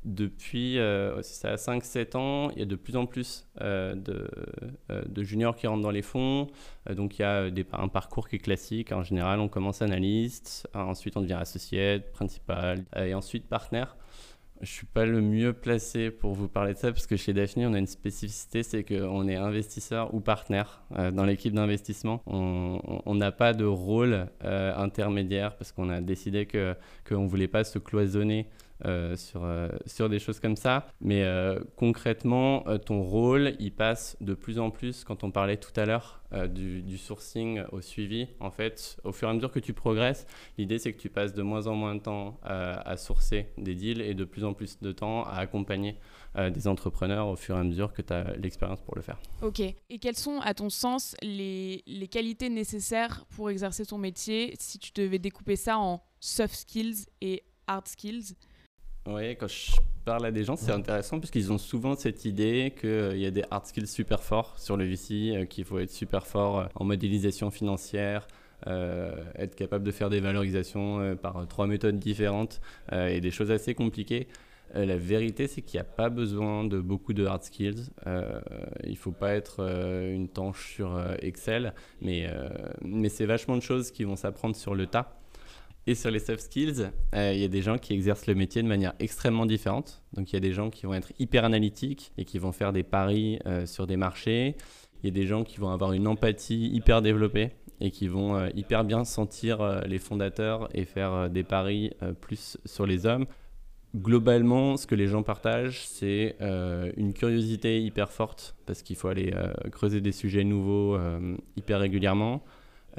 depuis 0.05 0.79
euh, 0.79 1.21
ça 1.21 1.55
5-7 1.55 2.15
ans, 2.15 2.51
il 2.51 2.59
y 2.59 2.61
a 2.61 2.65
de 2.65 2.75
plus 2.75 2.95
en 2.95 3.05
plus 3.05 3.47
euh, 3.61 3.95
de, 3.95 4.29
euh, 4.91 5.03
de, 5.05 5.23
juniors 5.23 5.55
qui 5.55 5.67
rentrent 5.67 5.83
dans 5.83 5.91
les 5.91 6.01
fonds. 6.01 6.47
donc 6.89 7.19
il 7.19 7.21
y 7.21 7.25
a 7.25 7.49
un 7.73 7.87
parcours 7.89 8.29
qui 8.29 8.37
est 8.37 8.39
classique. 8.39 8.91
En 8.93 9.03
général, 9.03 9.39
on 9.39 9.49
commence 9.49 9.81
analyste, 9.81 10.67
ensuite 10.73 11.17
on 11.17 11.21
devient 11.21 11.33
associé, 11.33 11.99
principal 12.13 12.85
et 12.95 13.13
ensuite 13.13 13.47
partenaire. 13.47 13.97
Je 14.61 14.63
ne 14.63 14.67
suis 14.67 14.85
pas 14.85 15.05
le 15.05 15.21
mieux 15.21 15.53
placé 15.53 16.11
pour 16.11 16.33
vous 16.33 16.49
parler 16.49 16.73
de 16.73 16.77
ça 16.77 16.91
parce 16.91 17.07
que 17.07 17.15
chez 17.15 17.31
Daphne, 17.31 17.65
on 17.65 17.73
a 17.73 17.79
une 17.79 17.87
spécificité, 17.87 18.61
c'est 18.61 18.83
qu'on 18.83 19.25
est 19.29 19.37
investisseur 19.37 20.13
ou 20.13 20.19
partenaire 20.19 20.83
dans 21.13 21.23
l'équipe 21.23 21.53
d'investissement. 21.53 22.21
On 22.25 23.15
n'a 23.15 23.31
pas 23.31 23.53
de 23.53 23.63
rôle 23.63 24.27
intermédiaire 24.41 25.55
parce 25.55 25.71
qu'on 25.71 25.89
a 25.89 26.01
décidé 26.01 26.45
qu'on 26.45 27.23
ne 27.23 27.29
voulait 27.29 27.47
pas 27.47 27.63
se 27.63 27.79
cloisonner 27.79 28.47
euh, 28.85 29.17
sur, 29.17 29.43
euh, 29.43 29.67
sur 29.85 30.07
des 30.07 30.19
choses 30.19 30.39
comme 30.39 30.55
ça. 30.55 30.87
Mais 31.01 31.23
euh, 31.23 31.59
concrètement, 31.75 32.63
ton 32.85 33.01
rôle, 33.01 33.53
il 33.59 33.73
passe 33.73 34.15
de 34.21 34.33
plus 34.33 34.57
en 34.57 34.71
plus, 34.71 35.03
quand 35.03 35.25
on 35.25 35.31
parlait 35.31 35.57
tout 35.57 35.77
à 35.77 35.85
l'heure 35.85 36.21
du, 36.47 36.97
sourcing 36.97 37.63
au 37.71 37.81
suivi, 37.81 38.27
en 38.39 38.51
fait, 38.51 38.97
au 39.03 39.11
fur 39.11 39.27
et 39.27 39.31
à 39.31 39.33
mesure 39.33 39.51
que 39.51 39.59
tu 39.59 39.73
progresses, 39.73 40.27
l'idée 40.59 40.77
c'est 40.77 40.93
que 40.93 40.99
tu 40.99 41.09
passes 41.09 41.33
de 41.33 41.41
moins 41.41 41.65
en 41.65 41.73
moins 41.73 41.95
de 41.95 42.01
temps 42.01 42.39
à 42.43 42.97
sourcer 42.97 43.47
des 43.57 43.73
deals 43.73 44.01
et 44.01 44.13
de 44.13 44.25
plus 44.25 44.43
en 44.43 44.53
plus 44.53 44.79
de 44.79 44.91
temps 44.91 45.23
à 45.23 45.37
accompagner 45.37 45.97
des 46.37 46.67
entrepreneurs 46.67 47.27
au 47.29 47.35
fur 47.35 47.55
et 47.55 47.59
à 47.59 47.63
mesure 47.63 47.91
que 47.93 48.03
tu 48.03 48.13
as 48.13 48.35
l'expérience 48.35 48.79
pour 48.81 48.95
le 48.95 49.01
faire. 49.01 49.19
Ok. 49.41 49.59
Et 49.59 49.97
quelles 49.99 50.17
sont, 50.17 50.39
à 50.41 50.53
ton 50.53 50.69
sens, 50.69 51.15
les 51.23 52.07
qualités 52.11 52.49
nécessaires 52.49 53.25
pour 53.35 53.49
exercer 53.49 53.87
ton 53.87 53.97
métier 53.97 54.53
si 54.59 54.77
tu 54.77 54.91
devais 54.93 55.19
découper 55.19 55.55
ça 55.55 55.79
en 55.79 56.03
soft 56.19 56.53
skills 56.53 57.07
et 57.21 57.43
hard 57.65 57.87
skills? 57.87 58.35
Oui, 59.07 59.35
quand 59.37 59.47
je 59.47 59.71
parle 60.05 60.25
à 60.25 60.31
des 60.31 60.43
gens, 60.43 60.55
c'est 60.55 60.71
intéressant 60.71 61.19
parce 61.19 61.31
qu'ils 61.31 61.51
ont 61.51 61.57
souvent 61.57 61.95
cette 61.95 62.25
idée 62.25 62.73
qu'il 62.79 63.17
y 63.17 63.25
a 63.25 63.31
des 63.31 63.43
hard 63.49 63.65
skills 63.65 63.87
super 63.87 64.21
forts 64.21 64.57
sur 64.59 64.77
le 64.77 64.85
VC, 64.85 65.35
euh, 65.35 65.45
qu'il 65.45 65.65
faut 65.65 65.79
être 65.79 65.91
super 65.91 66.27
fort 66.27 66.59
euh, 66.59 66.65
en 66.75 66.83
modélisation 66.83 67.49
financière, 67.49 68.27
euh, 68.67 69.11
être 69.35 69.55
capable 69.55 69.85
de 69.85 69.91
faire 69.91 70.09
des 70.09 70.19
valorisations 70.19 71.15
par 71.21 71.47
trois 71.47 71.65
méthodes 71.65 71.97
différentes 71.97 72.59
et 72.91 73.21
des 73.21 73.31
choses 73.31 73.51
assez 73.51 73.73
compliquées. 73.73 74.27
la 74.73 74.97
vérité, 74.97 75.47
c'est 75.47 75.61
qu'il 75.61 75.77
n'y 75.77 75.81
a 75.81 75.85
pas 75.85 76.09
besoin 76.09 76.65
de 76.65 76.79
beaucoup 76.79 77.13
de 77.13 77.25
hard 77.25 77.43
skills. 77.43 77.89
il 78.83 78.91
ne 78.91 78.95
faut 78.95 79.13
pas 79.13 79.33
être 79.33 79.61
une 79.61 80.27
tanche 80.27 80.73
sur 80.73 81.01
Excel, 81.21 81.73
mais, 82.01 82.29
mais 82.81 83.07
c'est 83.07 83.25
vachement 83.25 83.55
de 83.55 83.61
choses 83.61 83.91
qui 83.91 84.03
vont 84.03 84.17
s'apprendre 84.17 84.57
sur 84.57 84.75
le 84.75 84.87
tas. 84.87 85.18
Et 85.89 85.95
sur 85.95 86.11
les 86.11 86.19
soft 86.19 86.41
skills, 86.41 86.91
euh, 87.15 87.33
il 87.33 87.39
y 87.39 87.43
a 87.43 87.47
des 87.47 87.63
gens 87.63 87.79
qui 87.79 87.95
exercent 87.95 88.27
le 88.27 88.35
métier 88.35 88.61
de 88.61 88.67
manière 88.67 88.93
extrêmement 88.99 89.47
différente. 89.47 90.03
Donc 90.13 90.31
il 90.31 90.35
y 90.35 90.37
a 90.37 90.39
des 90.39 90.53
gens 90.53 90.69
qui 90.69 90.85
vont 90.85 90.93
être 90.93 91.11
hyper 91.17 91.45
analytiques 91.45 92.11
et 92.19 92.25
qui 92.25 92.37
vont 92.37 92.51
faire 92.51 92.71
des 92.73 92.83
paris 92.83 93.39
euh, 93.47 93.65
sur 93.65 93.87
des 93.87 93.97
marchés. 93.97 94.55
Il 95.01 95.07
y 95.07 95.09
a 95.09 95.11
des 95.19 95.25
gens 95.25 95.43
qui 95.43 95.57
vont 95.57 95.71
avoir 95.71 95.93
une 95.93 96.05
empathie 96.05 96.67
hyper 96.67 97.01
développée 97.01 97.53
et 97.81 97.89
qui 97.89 98.07
vont 98.07 98.35
euh, 98.35 98.49
hyper 98.53 98.83
bien 98.83 99.03
sentir 99.03 99.81
les 99.87 99.97
fondateurs 99.97 100.69
et 100.75 100.85
faire 100.85 101.27
des 101.27 101.43
paris 101.43 101.89
plus 102.21 102.59
sur 102.65 102.85
les 102.85 103.07
hommes. 103.07 103.25
Globalement, 103.95 104.77
ce 104.77 104.85
que 104.85 104.93
les 104.93 105.07
gens 105.07 105.23
partagent, 105.23 105.87
c'est 105.87 106.35
une 106.97 107.13
curiosité 107.13 107.81
hyper 107.81 108.11
forte 108.11 108.55
parce 108.67 108.83
qu'il 108.83 108.95
faut 108.95 109.07
aller 109.07 109.33
creuser 109.71 110.01
des 110.01 110.11
sujets 110.11 110.43
nouveaux 110.43 110.99
hyper 111.57 111.79
régulièrement. 111.79 112.43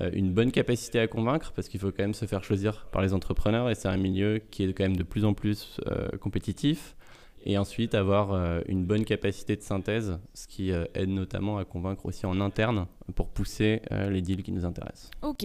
Euh, 0.01 0.11
une 0.13 0.33
bonne 0.33 0.51
capacité 0.51 0.99
à 0.99 1.07
convaincre 1.07 1.53
parce 1.53 1.69
qu'il 1.69 1.81
faut 1.81 1.91
quand 1.91 2.03
même 2.03 2.15
se 2.15 2.27
faire 2.27 2.43
choisir 2.45 2.87
par 2.87 3.03
les 3.03 3.13
entrepreneurs 3.13 3.71
et 3.71 3.75
c'est 3.75 3.89
un 3.89 3.97
milieu 3.97 4.41
qui 4.51 4.65
est 4.65 4.73
quand 4.73 4.85
même 4.85 4.97
de 4.97 5.03
plus 5.03 5.25
en 5.25 5.35
plus 5.35 5.81
euh, 5.87 6.09
compétitif. 6.19 6.97
Et 7.47 7.57
ensuite 7.57 7.95
avoir 7.95 8.33
euh, 8.33 8.61
une 8.69 8.85
bonne 8.85 9.07
capacité 9.07 9.57
de 9.57 9.63
synthèse, 9.63 10.19
ce 10.35 10.47
qui 10.47 10.71
aide 10.71 11.09
notamment 11.09 11.57
à 11.57 11.65
convaincre 11.65 12.05
aussi 12.05 12.27
en 12.27 12.39
interne 12.39 12.87
pour 13.15 13.31
pousser 13.31 13.81
les 13.91 14.21
deals 14.21 14.43
qui 14.43 14.53
nous 14.53 14.67
intéressent. 14.67 15.11
Ok. 15.23 15.45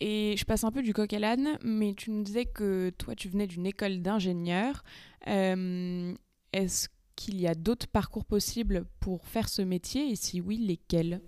Et 0.00 0.34
je 0.38 0.44
passe 0.46 0.64
un 0.64 0.70
peu 0.70 0.80
du 0.80 0.94
coq 0.94 1.12
à 1.12 1.18
l'âne, 1.18 1.58
mais 1.62 1.92
tu 1.92 2.10
nous 2.12 2.22
disais 2.22 2.46
que 2.46 2.90
toi, 2.96 3.14
tu 3.14 3.28
venais 3.28 3.46
d'une 3.46 3.66
école 3.66 4.00
d'ingénieur. 4.00 4.84
Est-ce 5.26 6.88
qu'il 7.14 7.38
y 7.38 7.46
a 7.46 7.54
d'autres 7.54 7.88
parcours 7.88 8.24
possibles 8.24 8.86
pour 8.98 9.26
faire 9.26 9.50
ce 9.50 9.60
métier? 9.60 10.10
Et 10.10 10.16
si 10.16 10.40
oui, 10.40 10.56
lesquels? 10.56 11.20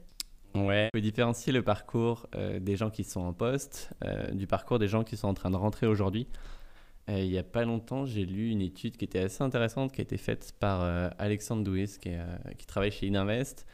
Ouais, 0.55 0.89
on 0.89 0.99
peut 0.99 1.01
différencier 1.01 1.53
le 1.53 1.63
parcours 1.63 2.27
euh, 2.35 2.59
des 2.59 2.77
gens 2.77 2.91
qui 2.91 3.05
sont 3.05 3.21
en 3.21 3.33
poste 3.33 3.91
euh, 4.05 4.33
du 4.33 4.49
parcours 4.49 4.81
des 4.81 4.89
gens 4.89 5.05
qui 5.05 5.17
sont 5.17 5.29
en 5.29 5.35
train 5.35 5.51
de 5.51 5.57
rentrer 5.57 5.87
aujourd'hui. 5.87 6.27
Euh, 7.09 7.21
il 7.21 7.31
n'y 7.31 7.39
a 7.39 7.45
pas 7.45 7.65
longtemps, 7.65 8.05
j'ai 8.05 8.25
lu 8.25 8.51
une 8.51 8.61
étude 8.61 8.97
qui 8.97 9.05
était 9.05 9.21
assez 9.21 9.45
intéressante, 9.45 9.93
qui 9.93 10.01
a 10.01 10.03
été 10.03 10.17
faite 10.17 10.55
par 10.59 10.83
Alexandre 11.19 11.63
Douis, 11.63 11.99
qui, 12.01 12.67
travaille 12.67 12.91
chez 12.91 13.07
Ininvest. 13.07 13.67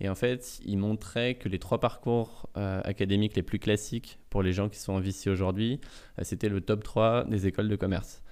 Et 0.00 0.08
en 0.08 0.16
fait, 0.16 0.60
il 0.64 0.76
montrait 0.76 1.36
que 1.36 1.48
les 1.48 1.60
trois 1.60 1.78
parcours 1.78 2.48
académiques 2.54 3.36
les 3.36 3.42
plus 3.42 3.60
classiques 3.60 4.18
pour 4.28 4.42
les 4.42 4.52
gens 4.52 4.68
qui 4.68 4.78
sont 4.78 4.92
en 4.92 5.00
VC 5.00 5.30
aujourd'hui, 5.30 5.80
c'était 6.22 6.48
le 6.48 6.60
top 6.60 6.82
3 6.82 7.24
des 7.24 7.46
écoles 7.46 7.68
de 7.68 7.76
commerce. 7.76 8.23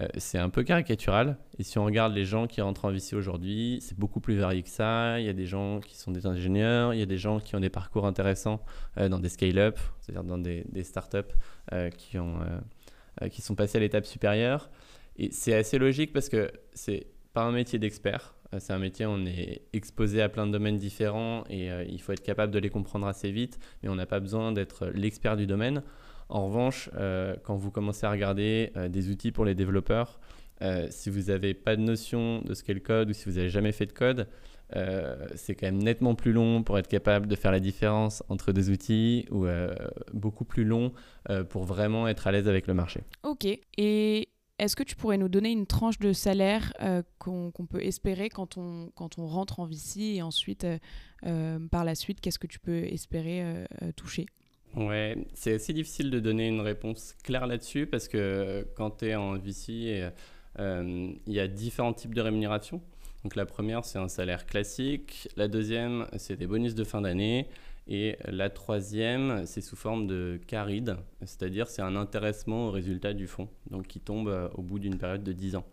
Euh, 0.00 0.08
c'est 0.16 0.38
un 0.38 0.48
peu 0.48 0.62
caricatural. 0.62 1.36
Et 1.58 1.62
si 1.62 1.78
on 1.78 1.84
regarde 1.84 2.14
les 2.14 2.24
gens 2.24 2.46
qui 2.46 2.60
rentrent 2.60 2.86
en 2.86 2.90
VC 2.90 3.14
aujourd'hui, 3.14 3.78
c'est 3.82 3.98
beaucoup 3.98 4.20
plus 4.20 4.36
varié 4.36 4.62
que 4.62 4.68
ça. 4.68 5.20
Il 5.20 5.26
y 5.26 5.28
a 5.28 5.32
des 5.32 5.46
gens 5.46 5.80
qui 5.80 5.96
sont 5.96 6.10
des 6.10 6.26
ingénieurs, 6.26 6.94
il 6.94 7.00
y 7.00 7.02
a 7.02 7.06
des 7.06 7.18
gens 7.18 7.40
qui 7.40 7.56
ont 7.56 7.60
des 7.60 7.70
parcours 7.70 8.06
intéressants 8.06 8.60
euh, 8.98 9.08
dans 9.08 9.18
des 9.18 9.28
scale-up, 9.28 9.78
c'est-à-dire 10.00 10.24
dans 10.24 10.38
des, 10.38 10.64
des 10.70 10.84
startups 10.84 11.18
euh, 11.72 11.90
qui, 11.90 12.18
ont, 12.18 12.38
qui 13.30 13.42
sont 13.42 13.54
passés 13.54 13.78
à 13.78 13.80
l'étape 13.80 14.06
supérieure. 14.06 14.70
Et 15.16 15.30
c'est 15.32 15.54
assez 15.54 15.78
logique 15.78 16.12
parce 16.12 16.28
que 16.28 16.50
c'est 16.72 17.06
pas 17.32 17.42
un 17.42 17.52
métier 17.52 17.78
d'expert. 17.78 18.34
C'est 18.58 18.72
un 18.72 18.78
métier, 18.78 19.06
où 19.06 19.10
on 19.10 19.26
est 19.26 19.62
exposé 19.72 20.22
à 20.22 20.28
plein 20.28 20.44
de 20.44 20.50
domaines 20.50 20.76
différents 20.76 21.44
et 21.48 21.68
il 21.88 22.00
faut 22.00 22.10
être 22.12 22.22
capable 22.22 22.52
de 22.52 22.58
les 22.58 22.68
comprendre 22.68 23.06
assez 23.06 23.30
vite, 23.30 23.60
mais 23.82 23.88
on 23.88 23.94
n'a 23.94 24.06
pas 24.06 24.18
besoin 24.18 24.50
d'être 24.50 24.86
l'expert 24.88 25.36
du 25.36 25.46
domaine. 25.46 25.84
En 26.30 26.46
revanche, 26.46 26.90
euh, 26.94 27.34
quand 27.42 27.56
vous 27.56 27.70
commencez 27.70 28.06
à 28.06 28.10
regarder 28.10 28.72
des 28.88 29.10
outils 29.10 29.32
pour 29.32 29.44
les 29.44 29.54
développeurs, 29.54 30.20
si 30.90 31.08
vous 31.08 31.30
n'avez 31.30 31.54
pas 31.54 31.74
de 31.74 31.80
notion 31.80 32.42
de 32.42 32.52
ce 32.54 32.62
qu'est 32.62 32.74
le 32.74 32.80
code 32.80 33.10
ou 33.10 33.12
si 33.12 33.24
vous 33.24 33.36
n'avez 33.36 33.48
jamais 33.48 33.72
fait 33.72 33.86
de 33.86 33.92
code, 33.92 34.28
c'est 35.34 35.54
quand 35.54 35.66
même 35.66 35.82
nettement 35.82 36.14
plus 36.14 36.32
long 36.32 36.62
pour 36.62 36.78
être 36.78 36.86
capable 36.86 37.26
de 37.26 37.34
faire 37.34 37.50
la 37.50 37.60
différence 37.60 38.22
entre 38.28 38.52
deux 38.52 38.70
outils 38.70 39.26
ou 39.30 39.46
beaucoup 40.12 40.44
plus 40.44 40.64
long 40.64 40.92
pour 41.48 41.64
vraiment 41.64 42.06
être 42.08 42.26
à 42.26 42.32
l'aise 42.32 42.46
avec 42.46 42.66
le 42.66 42.74
marché. 42.74 43.00
Ok. 43.22 43.46
Et 43.78 44.28
est-ce 44.60 44.76
que 44.76 44.82
tu 44.82 44.94
pourrais 44.94 45.16
nous 45.16 45.30
donner 45.30 45.50
une 45.52 45.66
tranche 45.66 45.98
de 45.98 46.12
salaire 46.12 46.74
euh, 46.82 47.02
qu'on 47.18 47.50
peut 47.50 47.82
espérer 47.82 48.28
quand 48.28 48.58
on, 48.58 48.90
quand 48.94 49.18
on 49.18 49.26
rentre 49.26 49.58
en 49.58 49.64
VC 49.64 50.00
et 50.16 50.22
ensuite, 50.22 50.64
euh, 50.64 50.78
euh, 51.24 51.58
par 51.70 51.82
la 51.82 51.94
suite, 51.94 52.20
qu'est-ce 52.20 52.38
que 52.38 52.46
tu 52.46 52.58
peux 52.58 52.84
espérer 52.84 53.66
toucher? 53.96 54.26
Ouais, 54.76 55.26
c'est 55.34 55.54
assez 55.54 55.72
difficile 55.72 56.10
de 56.10 56.20
donner 56.20 56.46
une 56.48 56.60
réponse 56.60 57.14
claire 57.24 57.46
là-dessus 57.46 57.86
parce 57.86 58.06
que 58.06 58.66
quand 58.76 58.98
tu 58.98 59.06
es 59.06 59.14
en 59.16 59.36
VC, 59.36 60.10
il 60.58 61.12
y 61.26 61.40
a 61.40 61.48
différents 61.48 61.92
types 61.92 62.14
de 62.14 62.20
rémunération. 62.20 62.80
Donc 63.24 63.36
la 63.36 63.46
première, 63.46 63.84
c'est 63.84 63.98
un 63.98 64.08
salaire 64.08 64.46
classique. 64.46 65.28
La 65.36 65.48
deuxième, 65.48 66.06
c'est 66.16 66.36
des 66.36 66.46
bonus 66.46 66.74
de 66.74 66.84
fin 66.84 67.00
d'année. 67.00 67.48
Et 67.88 68.16
la 68.24 68.50
troisième, 68.50 69.44
c'est 69.46 69.60
sous 69.60 69.74
forme 69.74 70.06
de 70.06 70.38
caride, 70.46 70.96
c'est-à-dire 71.22 71.66
c'est 71.66 71.82
un 71.82 71.96
intéressement 71.96 72.68
au 72.68 72.70
résultat 72.70 73.14
du 73.14 73.26
fonds, 73.26 73.48
donc 73.68 73.88
qui 73.88 73.98
tombe 73.98 74.28
euh, 74.28 74.48
au 74.54 74.62
bout 74.62 74.78
d'une 74.78 74.96
période 74.96 75.24
de 75.24 75.32
10 75.32 75.56
ans. 75.56 75.64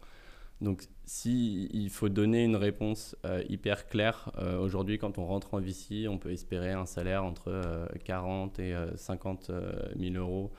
Donc 0.62 0.84
s'il 1.06 1.74
il 1.76 1.90
faut 1.90 2.10
donner 2.10 2.44
une 2.44 2.56
réponse 2.56 3.16
euh, 3.26 3.44
hyper 3.48 3.88
claire, 3.88 4.32
euh, 4.40 4.60
aujourd'hui 4.60 4.98
quand 4.98 5.18
on 5.18 5.26
rentre 5.26 5.54
en 5.54 5.60
VC, 5.60 6.08
on 6.08 6.18
peut 6.18 6.32
espérer 6.32 6.72
un 6.72 6.86
salaire 6.86 7.24
entre 7.24 7.88
40 8.06 8.60
et 8.60 8.76
50 8.96 9.52
000 10.00 10.16
euros 10.16 10.52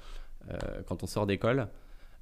quand 0.86 1.02
on 1.02 1.06
sort 1.06 1.26
d'école. 1.26 1.68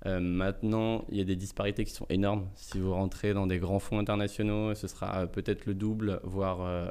maintenant, 0.04 1.04
il 1.10 1.18
y 1.18 1.20
a 1.20 1.24
des 1.24 1.36
disparités 1.36 1.84
qui 1.84 1.92
sont 1.92 2.06
énormes. 2.08 2.48
Si 2.54 2.80
vous 2.80 2.92
rentrez 2.92 3.34
dans 3.34 3.46
des 3.46 3.58
grands 3.58 3.78
fonds 3.78 3.98
internationaux, 3.98 4.74
ce 4.74 4.88
sera 4.88 5.26
peut-être 5.26 5.66
le 5.66 5.74
double, 5.74 6.20
voire 6.24 6.90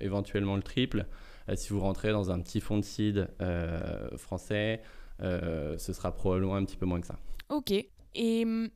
éventuellement 0.00 0.56
le 0.56 0.62
triple. 0.62 1.06
Euh, 1.48 1.54
si 1.56 1.70
vous 1.70 1.80
rentrez 1.80 2.12
dans 2.12 2.30
un 2.30 2.40
petit 2.40 2.60
fonds 2.60 2.78
de 2.78 2.84
seed 2.84 3.28
euh, 3.40 4.16
français, 4.16 4.80
euh, 5.22 5.78
ce 5.78 5.92
sera 5.92 6.12
probablement 6.12 6.56
un 6.56 6.64
petit 6.64 6.76
peu 6.76 6.86
moins 6.86 7.00
que 7.00 7.06
ça. 7.06 7.18
Ok. 7.48 7.72
Et 8.14 8.44
hum, 8.44 8.68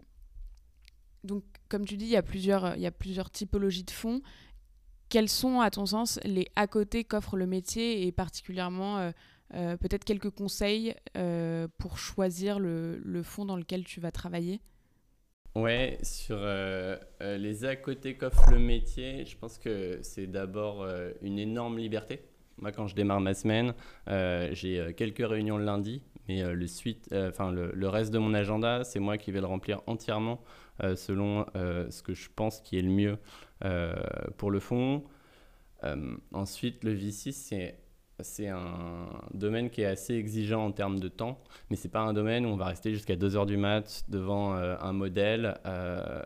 donc, 1.25 1.45
comme 1.69 1.85
tu 1.85 1.97
dis, 1.97 2.07
il 2.07 2.11
y 2.11 2.17
a 2.17 2.23
plusieurs, 2.23 2.77
il 2.77 2.83
y 2.83 2.87
a 2.87 2.91
plusieurs 2.91 3.31
typologies 3.31 3.85
de 3.85 3.91
fonds. 3.91 4.23
Quels 5.09 5.29
sont, 5.29 5.61
à 5.61 5.71
ton 5.71 5.87
sens, 5.87 6.21
les 6.25 6.47
à 6.57 6.67
côté 6.67 7.05
qu'offre 7.05 7.37
le 7.37 7.47
métier 7.47 8.07
et 8.07 8.12
particulièrement 8.12 9.11
peut-être 9.50 10.05
quelques 10.05 10.31
conseils 10.31 10.95
pour 11.79 11.99
choisir 11.99 12.61
le, 12.61 12.99
le, 12.99 13.23
fonds 13.25 13.45
dans 13.45 13.57
lequel 13.57 13.83
tu 13.83 13.99
vas 13.99 14.12
travailler? 14.12 14.61
Ouais, 15.57 15.99
sur 16.05 16.39
les 17.21 17.65
à 17.65 17.75
côté 17.75 18.17
qu'offre 18.17 18.53
le 18.53 18.61
métier, 18.61 19.27
je 19.27 19.37
pense 19.37 19.59
que 19.59 19.99
c'est 20.03 20.29
d'abord 20.29 20.87
une 21.23 21.41
énorme 21.41 21.79
liberté. 21.79 22.23
Moi, 22.61 22.73
quand 22.73 22.87
je 22.87 22.95
démarre 22.95 23.21
ma 23.21 23.33
semaine, 23.33 23.75
euh, 24.09 24.50
j'ai 24.53 24.79
euh, 24.79 24.93
quelques 24.93 25.27
réunions 25.27 25.57
le 25.57 25.65
lundi, 25.65 26.03
mais 26.29 26.43
euh, 26.43 26.53
le, 26.53 26.67
suite, 26.67 27.09
le, 27.11 27.89
reste 27.89 28.12
de 28.12 28.19
mon 28.19 28.35
agenda, 28.35 28.85
c'est 28.85 29.00
moi 29.00 29.17
qui 29.17 29.33
vais 29.33 29.41
le 29.41 29.47
remplir 29.47 29.81
entièrement 29.87 30.43
selon 30.96 31.46
ce 31.54 32.02
que 32.02 32.14
je 32.14 32.28
pense 32.34 32.60
qui 32.60 32.78
est 32.78 32.82
le 32.82 32.90
mieux 32.90 33.18
pour 34.37 34.50
le 34.50 34.60
fond. 34.60 35.04
ensuite, 36.32 36.84
le 36.84 36.93
VC, 36.93 37.32
c'est 37.32 37.78
c'est 38.23 38.49
un 38.49 39.08
domaine 39.34 39.71
qui 39.71 39.82
est 39.82 39.86
assez 39.86 40.14
exigeant 40.14 40.64
en 40.64 40.73
termes 40.73 41.00
de 41.00 41.08
temps, 41.08 41.38
mais 41.71 41.76
c'est 41.76 41.88
pas 41.88 42.00
un 42.00 42.12
domaine 42.12 42.47
où 42.47 42.50
on 42.50 42.56
va 42.56 42.66
rester 42.66 42.93
jusqu'à 42.93 43.16
2 43.16 43.36
heures 43.36 43.47
du 43.47 43.56
mat 43.56 44.04
devant 44.08 44.54
euh, 44.54 44.76
un 44.80 44.93
modèle, 44.93 45.58
euh, 45.66 46.21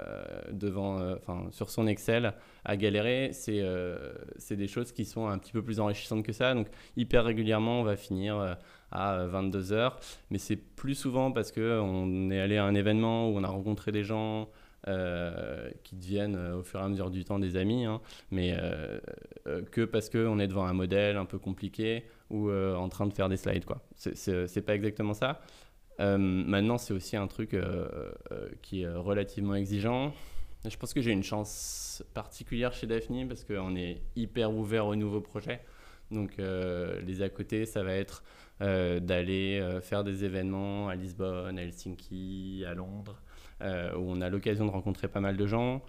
devant, 0.51 1.01
euh, 1.01 1.17
sur 1.51 1.71
son 1.71 1.87
Excel 1.87 2.35
à 2.65 2.77
galérer. 2.77 3.31
C'est 3.33 4.57
des 4.57 4.69
choses 4.69 4.93
qui 4.93 5.05
sont 5.05 5.29
un 5.29 5.39
petit 5.39 5.53
peu 5.53 5.63
plus 5.63 5.81
enrichissantes 5.81 6.25
que 6.25 6.33
ça. 6.33 6.55
Donc, 6.55 6.69
hyper 6.97 7.25
régulièrement, 7.25 7.81
on 7.81 7.85
va 7.85 7.97
finir 7.97 8.57
à 8.95 9.27
22 9.27 9.73
heures, 9.73 9.99
mais 10.31 10.39
c'est 10.39 10.57
plus 10.57 10.95
souvent 10.95 11.33
parce 11.33 11.53
qu'on 11.53 12.31
est 12.31 12.41
allé 12.41 12.57
à 12.57 12.65
un 12.65 12.75
événement 12.75 13.29
où 13.29 13.37
on 13.37 13.45
a 13.45 13.49
rencontré 13.49 13.93
des 13.93 14.05
gens. 14.05 14.49
Euh, 14.87 15.71
qui 15.83 15.97
deviennent 15.97 16.37
euh, 16.37 16.59
au 16.59 16.63
fur 16.63 16.79
et 16.79 16.83
à 16.83 16.89
mesure 16.89 17.09
du 17.09 17.25
temps 17.25 17.39
des 17.39 17.57
amis, 17.57 17.87
hein, 17.87 18.03
mais 18.31 18.55
euh, 18.59 19.01
que 19.71 19.83
parce 19.83 20.11
qu'on 20.11 20.39
est 20.39 20.47
devant 20.47 20.67
un 20.67 20.75
modèle 20.75 21.17
un 21.17 21.25
peu 21.25 21.39
compliqué 21.39 22.05
ou 22.29 22.51
en 22.51 22.89
train 22.91 23.07
de 23.07 23.13
faire 23.15 23.31
des 23.31 23.39
slides. 23.39 23.65
quoi. 23.65 23.83
C'est 23.97 24.61
pas 24.63 24.75
exactement 24.75 25.15
ça. 25.15 25.41
maintenant, 25.99 26.77
c'est 26.79 26.93
aussi 26.93 27.17
un 27.17 27.29
truc 27.29 27.57
qui 28.61 28.83
est 28.83 28.89
relativement 28.89 29.55
exigeant. 29.55 30.13
Je 30.67 30.77
pense 30.77 30.93
que 30.93 31.01
j'ai 31.01 31.13
une 31.13 31.23
chance 31.23 32.03
particulière 32.13 32.73
chez 32.73 32.87
Daphne 32.87 33.29
parce 33.29 33.45
qu'on 33.45 33.77
est 33.77 34.03
hyper 34.17 34.53
ouvert 34.53 34.87
aux 34.87 34.97
nouveaux 34.97 35.21
projets. 35.21 35.61
Donc 36.15 36.37
les 36.39 37.23
à 37.23 37.29
côté, 37.29 37.67
ça 37.67 37.83
va 37.83 37.93
être 37.93 38.23
d'aller 38.61 39.79
faire 39.83 40.05
des 40.05 40.25
événements 40.25 40.89
à 40.89 40.95
Lisbonne, 40.95 41.59
à 41.59 41.63
Helsinki, 41.63 42.65
à 42.67 42.75
Londres, 42.75 43.21
euh, 43.63 43.95
où 43.97 44.11
on 44.11 44.21
a 44.21 44.29
l'occasion 44.29 44.67
de 44.67 44.71
rencontrer 44.71 45.09
pas 45.09 45.21
mal 45.21 45.37
de 45.37 45.47
gens. 45.47 45.83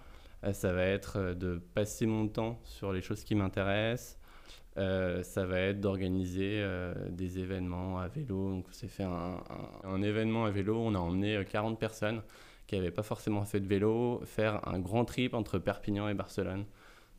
Euh, 0.44 0.52
ça 0.52 0.72
va 0.72 0.84
être 0.84 1.18
euh, 1.18 1.34
de 1.34 1.60
passer 1.74 2.06
mon 2.06 2.28
temps 2.28 2.60
sur 2.64 2.92
les 2.92 3.02
choses 3.02 3.24
qui 3.24 3.34
m'intéressent. 3.34 4.18
ça 4.76 5.46
va 5.46 5.58
être 5.60 5.80
d'organiser 5.80 6.62
des 7.08 7.38
événements 7.38 7.98
à 7.98 8.08
vélo. 8.08 8.50
Donc, 8.50 8.66
on 8.68 8.72
s'est 8.72 8.88
fait 8.88 9.04
un, 9.04 9.42
un, 9.84 10.02
événement 10.02 10.44
à 10.44 10.50
vélo. 10.50 10.76
On 10.78 10.94
a 10.94 10.98
emmené 10.98 11.42
40 11.50 11.78
personnes 11.78 12.22
qui 12.66 12.76
n'avaient 12.76 12.90
pas 12.90 13.02
forcément 13.02 13.44
fait 13.44 13.60
de 13.60 13.66
vélo 13.66 14.20
faire 14.26 14.66
un 14.68 14.78
grand 14.78 15.04
trip 15.06 15.32
entre 15.34 15.58
Perpignan 15.58 16.08
et 16.08 16.14
Barcelone. 16.14 16.66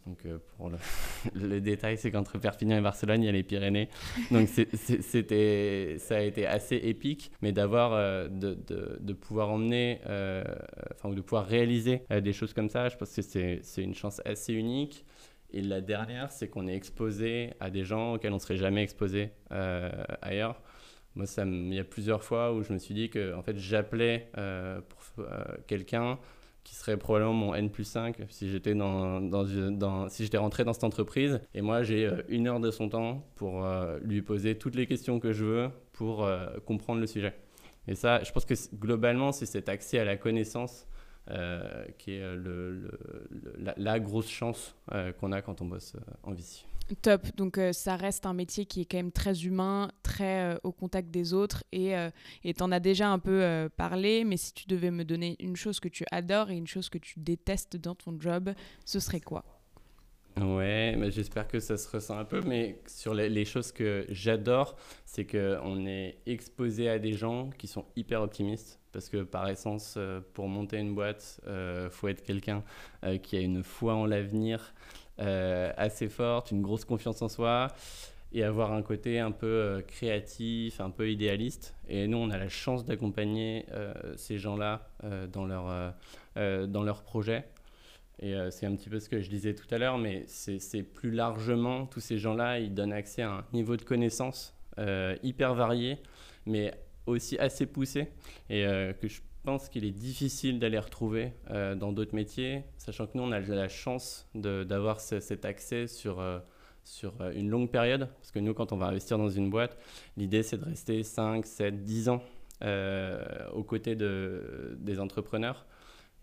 Donc, 0.08 0.26
euh, 0.26 0.38
pour 0.56 0.72
le, 1.36 1.60
détail, 1.60 1.98
c'est 1.98 2.12
qu'entre 2.12 2.38
Perpignan 2.38 2.78
et 2.78 2.82
Barcelone, 2.82 3.24
il 3.24 3.26
y 3.26 3.30
a 3.30 3.34
les 3.34 3.44
Pyrénées. 3.44 3.90
Donc, 4.32 4.48
c'était, 4.48 5.98
ça 6.00 6.18
a 6.18 6.22
été 6.22 6.48
assez 6.48 6.78
épique, 6.78 7.32
mais 7.42 7.52
d'avoir, 7.52 7.94
euh, 7.94 8.30
de, 8.30 8.58
de, 9.00 9.14
pouvoir 9.14 9.50
emmener, 9.50 10.00
euh, 10.08 10.44
enfin, 10.96 11.10
ou 11.10 11.16
de 11.16 11.22
pouvoir 11.22 11.46
réaliser 11.46 12.04
des 12.10 12.34
choses 12.34 12.54
comme 12.54 12.70
ça, 12.70 12.88
je 12.88 12.96
pense 12.96 13.14
que 13.14 13.22
c'est, 13.22 13.84
une 13.84 13.96
chance 13.96 14.22
assez 14.26 14.54
unique. 14.54 15.06
Et 15.52 15.62
la 15.62 15.82
dernière, 15.82 16.32
c'est 16.32 16.48
qu'on 16.48 16.68
est 16.68 16.76
exposé 16.76 17.52
à 17.60 17.70
des 17.70 17.84
gens 17.84 18.14
auxquels 18.16 18.32
on 18.32 18.36
ne 18.36 18.42
serait 18.42 18.58
jamais 18.58 18.84
exposé 18.84 19.32
ailleurs. 20.22 20.62
Moi, 21.16 21.26
il 21.38 21.74
y 21.74 21.80
a 21.80 21.84
plusieurs 21.84 22.24
fois 22.24 22.54
où 22.54 22.64
je 22.64 22.74
me 22.74 22.78
suis 22.78 22.94
dit 22.94 23.10
que 23.10 23.34
en 23.34 23.42
fait, 23.42 23.58
j'appelais 23.58 24.30
quelqu'un 25.68 26.20
qui 26.68 26.76
serait 26.76 26.98
probablement 26.98 27.34
mon 27.34 27.56
N 27.56 27.70
plus 27.70 27.86
5 27.86 28.18
si 28.28 28.50
j'étais 28.52 28.76
dans, 28.76 29.22
dans, 29.22 30.10
si 30.10 30.24
j'étais 30.24 30.38
rentré 30.38 30.66
dans 30.66 30.74
cette 30.74 30.84
entreprise. 30.84 31.40
Et 31.54 31.62
moi, 31.62 31.82
j'ai 31.82 32.06
euh, 32.06 32.22
une 32.28 32.46
heure 32.46 32.60
de 32.60 32.72
son 32.72 32.90
temps 32.90 33.26
pour 33.36 33.64
euh, 33.64 33.98
lui 34.04 34.22
poser 34.22 34.58
toutes 34.58 34.76
les 34.76 34.86
questions 34.86 35.22
que 35.22 35.32
je 35.32 35.46
veux 35.46 35.70
pour 35.94 36.26
euh, 36.26 36.48
comprendre 36.66 37.00
le 37.00 37.08
sujet. 37.08 37.34
Et 37.88 37.96
ça, 37.96 38.22
je 38.22 38.34
pense 38.34 38.44
que 38.44 38.54
globalement, 38.76 39.32
c'est 39.32 39.46
cet 39.46 39.70
accès 39.70 39.98
à 39.98 40.04
la 40.04 40.18
connaissance 40.18 40.88
qui 41.98 42.14
est 42.14 42.36
le, 42.36 42.92
la, 43.58 43.74
la, 43.78 44.00
grosse 44.00 44.30
chance 44.30 44.76
qu'on 45.20 45.32
a 45.32 45.42
quand 45.42 45.62
on 45.62 45.66
bosse 45.66 45.96
en 46.24 46.34
VC. 46.34 46.66
Top. 47.02 47.28
Donc 47.36 47.58
euh, 47.58 47.74
ça 47.74 47.98
reste 47.98 48.26
un 48.26 48.34
métier 48.34 48.66
qui 48.66 48.82
est 48.82 48.86
quand 48.86 48.98
même 48.98 49.12
très 49.12 49.46
humain, 49.46 49.92
très 50.04 50.54
euh, 50.54 50.58
au 50.64 50.72
contact 50.72 51.12
des 51.12 51.34
autres. 51.34 51.64
Et 51.72 51.98
euh, 51.98 52.10
tu 52.44 52.54
en 52.62 52.72
as 52.72 52.80
déjà 52.80 53.10
un 53.10 53.20
peu 53.20 53.68
parlé, 53.76 54.24
mais 54.24 54.38
si 54.38 54.54
tu 54.54 54.68
devais 54.68 54.92
me 54.92 55.04
donner 55.04 55.36
une 55.40 55.56
chose 55.56 55.80
que 55.80 55.90
tu 55.90 56.06
adores 56.12 56.50
et 56.50 56.56
une 56.56 56.68
chose 56.68 56.90
que 56.90 56.98
tu 56.98 57.20
détestes 57.20 57.76
dans 57.76 57.96
ton 57.96 58.18
job, 58.20 58.54
ce 58.86 59.00
serait 59.00 59.22
quoi? 59.22 59.44
Ouais, 60.40 60.96
j'espère 61.10 61.48
que 61.48 61.60
ça 61.60 61.78
se 61.78 61.90
ressent 61.90 62.18
un 62.18 62.26
peu, 62.26 62.42
mais 62.42 62.80
sur 62.86 63.14
les, 63.16 63.46
choses 63.46 63.72
que 63.72 64.06
j'adore, 64.10 64.76
c'est 65.04 65.26
qu'on 65.26 65.86
est 65.88 66.20
exposé 66.28 66.90
à 66.90 67.00
des 67.00 67.14
gens 67.14 67.50
qui 67.58 67.68
sont 67.68 67.86
hyper 67.96 68.22
optimistes, 68.22 68.80
parce 68.98 69.10
que 69.10 69.22
par 69.22 69.48
essence, 69.48 70.00
pour 70.34 70.48
monter 70.48 70.78
une 70.78 70.96
boîte, 70.96 71.40
il 71.46 71.90
faut 71.92 72.08
être 72.08 72.24
quelqu'un 72.24 72.64
qui 73.22 73.38
a 73.38 73.42
une 73.42 73.64
foi 73.64 73.94
en 73.94 74.08
l'avenir, 74.08 74.74
euh, 75.20 75.72
assez 75.78 76.10
forte, 76.10 76.52
une 76.52 76.62
grosse 76.62 76.86
confiance 76.86 77.24
en 77.24 77.28
soi 77.28 77.70
et 78.34 78.44
avoir 78.44 78.72
un 78.72 78.84
côté 78.84 79.20
un 79.20 79.32
peu 79.32 79.48
euh, 79.48 79.82
créatif, 79.82 80.80
un 80.80 80.92
peu 80.92 81.10
idéaliste. 81.10 81.76
Et 81.88 82.08
nous, 82.08 82.18
on 82.18 82.30
a 82.30 82.38
la 82.38 82.50
chance 82.50 82.86
d'accompagner 82.86 83.66
euh, 83.72 83.94
ces 84.16 84.38
gens-là 84.38 84.88
dans, 85.32 85.46
leur, 85.46 85.94
dans 86.36 86.84
leur 86.84 87.02
projet. 87.02 87.46
Et 88.20 88.36
c'est 88.50 88.66
un 88.66 88.76
petit 88.76 88.90
peu 88.90 89.00
ce 89.00 89.10
que 89.10 89.22
je 89.22 89.30
disais 89.30 89.54
tout 89.54 89.68
à 89.72 89.78
l'heure, 89.78 89.98
mais 89.98 90.24
c'est 90.28 90.84
plus 90.84 91.12
largement, 91.12 91.86
tous 91.86 92.00
ces 92.00 92.18
gens-là, 92.18 92.60
ils 92.60 92.74
donnent 92.74 92.94
accès 92.94 93.22
à 93.22 93.32
un 93.32 93.46
niveau 93.54 93.78
de 93.78 93.84
connaissance 93.84 94.56
hyper 95.24 95.54
varié, 95.54 96.00
mais 96.48 96.74
aussi 97.08 97.38
assez 97.38 97.66
poussé, 97.66 98.10
et 98.50 98.64
que 99.02 99.08
je 99.08 99.22
pense 99.44 99.70
qu'il 99.70 99.86
est 99.86 99.92
difficile 99.92 100.60
d'aller 100.60 100.80
retrouver 100.80 101.34
dans 101.50 101.92
d'autres 101.92 102.16
métiers, 102.16 102.64
sachant 102.78 103.08
que 103.08 103.18
nous, 103.18 103.24
on 103.24 103.32
a 103.32 103.40
la 103.40 103.68
chance 103.68 104.30
d'avoir 104.36 105.00
cet 105.00 105.46
accès 105.46 105.88
sur 105.88 106.22
sur 106.84 107.14
une 107.36 107.50
longue 107.50 107.70
période. 107.70 108.08
Parce 108.20 108.32
que 108.32 108.40
nous, 108.40 108.54
quand 108.54 108.72
on 108.72 108.78
va 108.78 108.88
investir 108.88 109.18
dans 109.18 109.30
une 109.30 109.50
boîte, 109.50 109.78
l'idée, 110.16 110.42
c'est 110.42 110.58
de 110.58 110.64
rester 110.64 111.04
5, 111.04 111.46
7, 111.46 111.84
10 111.84 112.10
ans 112.10 112.24
aux 113.54 113.64
côtés 113.64 113.96
de, 113.96 114.78
des 114.80 115.00
entrepreneurs. 115.00 115.66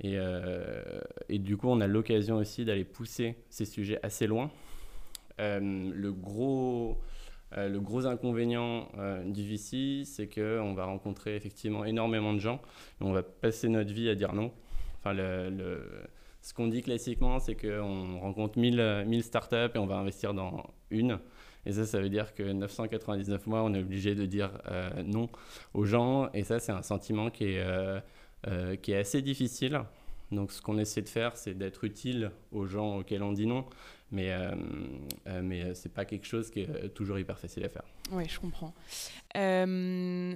Et, 0.01 0.17
et, 1.29 1.39
du 1.39 1.57
coup, 1.57 1.69
on 1.69 1.81
a 1.81 1.87
l'occasion 1.87 2.37
aussi 2.37 2.65
d'aller 2.65 2.85
pousser 2.85 3.37
ces 3.51 3.65
sujets 3.65 4.01
assez 4.03 4.27
loin. 4.27 4.51
le 5.39 6.11
gros 6.11 6.99
euh, 7.57 7.69
le 7.69 7.81
gros 7.81 8.07
inconvénient 8.07 8.89
euh, 8.99 9.23
du 9.25 9.49
VC, 9.49 10.05
c'est 10.05 10.29
qu'on 10.29 10.75
va 10.75 10.85
rencontrer 10.87 11.37
effectivement 11.37 11.85
énormément 11.85 12.33
de 12.33 12.41
gens 12.41 12.61
et 13.01 13.05
on 13.05 13.13
va 13.13 13.23
passer 13.23 13.69
notre 13.69 13.93
vie 13.93 14.09
à 14.09 14.15
dire 14.15 14.33
non. 14.33 14.53
Enfin, 14.99 15.15
ce 15.17 16.53
qu'on 16.55 16.69
dit 16.69 16.83
classiquement, 16.83 17.39
c'est 17.39 17.55
qu'on 17.55 18.19
rencontre 18.19 18.59
1000, 18.59 19.05
1000 19.07 19.23
startups 19.23 19.75
et 19.75 19.79
on 19.79 19.87
va 19.87 19.97
investir 19.97 20.35
dans 20.35 20.65
une. 20.91 21.19
Et 21.67 21.73
ça, 21.73 21.87
ça 21.87 22.01
veut 22.01 22.11
dire 22.11 22.35
que 22.35 22.43
999 22.43 23.47
mois, 23.47 23.63
on 23.63 23.73
est 23.73 23.81
obligé 23.81 24.15
de 24.15 24.27
dire 24.27 24.51
euh, 24.71 25.03
non 25.03 25.29
aux 25.73 25.85
gens. 25.85 26.31
Et 26.33 26.43
ça, 26.43 26.59
c'est 26.59 26.73
un 26.73 26.83
sentiment 26.83 27.31
qui 27.31 27.45
est 27.45 28.95
assez 28.95 29.23
difficile. 29.23 29.81
Donc 30.33 30.53
ce 30.53 30.61
qu'on 30.61 30.79
essaie 30.79 31.03
de 31.03 31.09
faire, 31.09 31.37
c'est 31.37 31.55
d'être 31.55 31.85
utile 31.85 32.31
aux 32.53 32.67
gens 32.67 32.99
auxquels 32.99 33.23
on 33.23 33.33
dit 33.33 33.47
non, 33.47 33.65
mais, 34.11 34.33
euh, 34.33 34.55
euh, 35.27 35.43
mais 35.43 35.75
ce 35.75 35.89
n'est 35.89 35.95
pas 35.95 36.05
quelque 36.05 36.27
chose 36.27 36.51
qui 36.51 36.61
est 36.61 36.89
toujours 36.95 37.19
hyper 37.19 37.39
facile 37.39 37.65
à 37.65 37.69
faire. 37.69 37.85
Oui, 38.13 38.25
je 38.29 38.39
comprends. 38.39 38.75
Euh, 39.37 40.35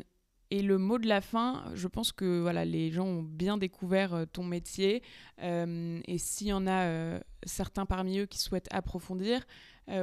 et 0.51 0.63
le 0.63 0.79
mot 0.79 0.99
de 0.99 1.07
la 1.07 1.21
fin, 1.21 1.65
je 1.75 1.89
pense 1.89 2.13
que 2.13 2.41
voilà, 2.41 2.65
les 2.65 2.91
gens 2.91 3.07
ont 3.07 3.23
bien 3.23 3.59
découvert 3.59 4.25
ton 4.33 4.45
métier. 4.45 5.03
et 5.39 6.19
s'il 6.19 6.47
y 6.47 6.53
en 6.53 6.67
a 6.67 7.21
certains 7.45 7.85
parmi 7.85 8.19
eux 8.19 8.27
qui 8.27 8.39
souhaitent 8.39 8.73
approfondir, 8.73 9.47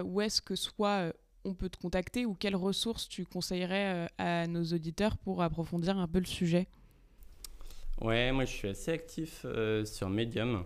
où 0.04 0.22
est-ce 0.22 0.44
que 0.44 0.56
soit 0.56 1.14
on 1.46 1.56
peut 1.56 1.70
te 1.70 1.78
contacter 1.78 2.28
ou 2.28 2.36
quelles 2.36 2.56
ressources 2.56 3.10
tu 3.10 3.26
conseillerais 3.26 4.08
à 4.20 4.46
nos 4.46 4.64
auditeurs 4.66 5.18
pour 5.18 5.42
approfondir 5.42 5.98
un 5.98 6.08
peu 6.08 6.20
le 6.20 6.26
sujet? 6.26 6.68
Ouais, 8.02 8.32
moi 8.32 8.46
je 8.46 8.52
suis 8.52 8.68
assez 8.68 8.92
actif 8.92 9.42
euh, 9.46 9.86
sur 9.86 10.10
Medium, 10.10 10.66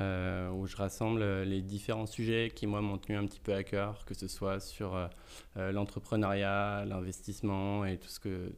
euh, 0.00 0.50
où 0.50 0.66
je 0.66 0.76
rassemble 0.76 1.22
euh, 1.22 1.44
les 1.44 1.62
différents 1.62 2.06
sujets 2.06 2.50
qui, 2.54 2.66
moi, 2.66 2.80
m'ont 2.80 2.98
tenu 2.98 3.16
un 3.16 3.26
petit 3.26 3.40
peu 3.40 3.54
à 3.54 3.62
cœur, 3.62 4.04
que 4.04 4.14
ce 4.14 4.28
soit 4.28 4.60
sur 4.60 5.08
l'entrepreneuriat, 5.56 6.84
l'investissement 6.86 7.84
et 7.84 7.98
tout, 7.98 8.08
ce 8.08 8.20
que, 8.20 8.52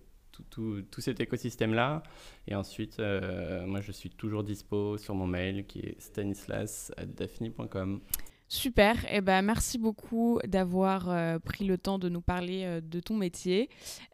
tout, 0.50 0.82
tout 0.90 1.00
cet 1.00 1.20
écosystème-là. 1.20 2.02
Et 2.48 2.54
ensuite, 2.54 2.98
moi 2.98 3.80
je 3.80 3.92
suis 3.92 4.10
toujours 4.10 4.44
dispo 4.44 4.98
sur 4.98 5.14
mon 5.14 5.26
mail 5.26 5.66
qui 5.66 5.80
est 5.80 6.00
stanislas.daphne.com. 6.00 8.00
Super, 8.48 9.04
et 9.06 9.16
eh 9.16 9.20
ben, 9.20 9.42
merci 9.42 9.76
beaucoup 9.76 10.38
d'avoir 10.46 11.40
pris 11.40 11.66
le 11.66 11.78
temps 11.78 11.98
de 11.98 12.08
nous 12.08 12.20
parler 12.20 12.80
de 12.80 13.00
ton 13.00 13.16
métier. 13.16 13.68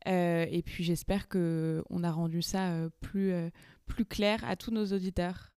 et 0.07 0.63
puis 0.65 0.85
j'espère 0.85 1.29
qu'on 1.29 2.03
a 2.03 2.11
rendu 2.11 2.43
ça 2.43 2.89
plus, 3.01 3.33
plus 3.87 4.05
clair 4.05 4.43
à 4.45 4.57
tous 4.57 4.71
nos 4.71 4.87
auditeurs. 4.87 5.52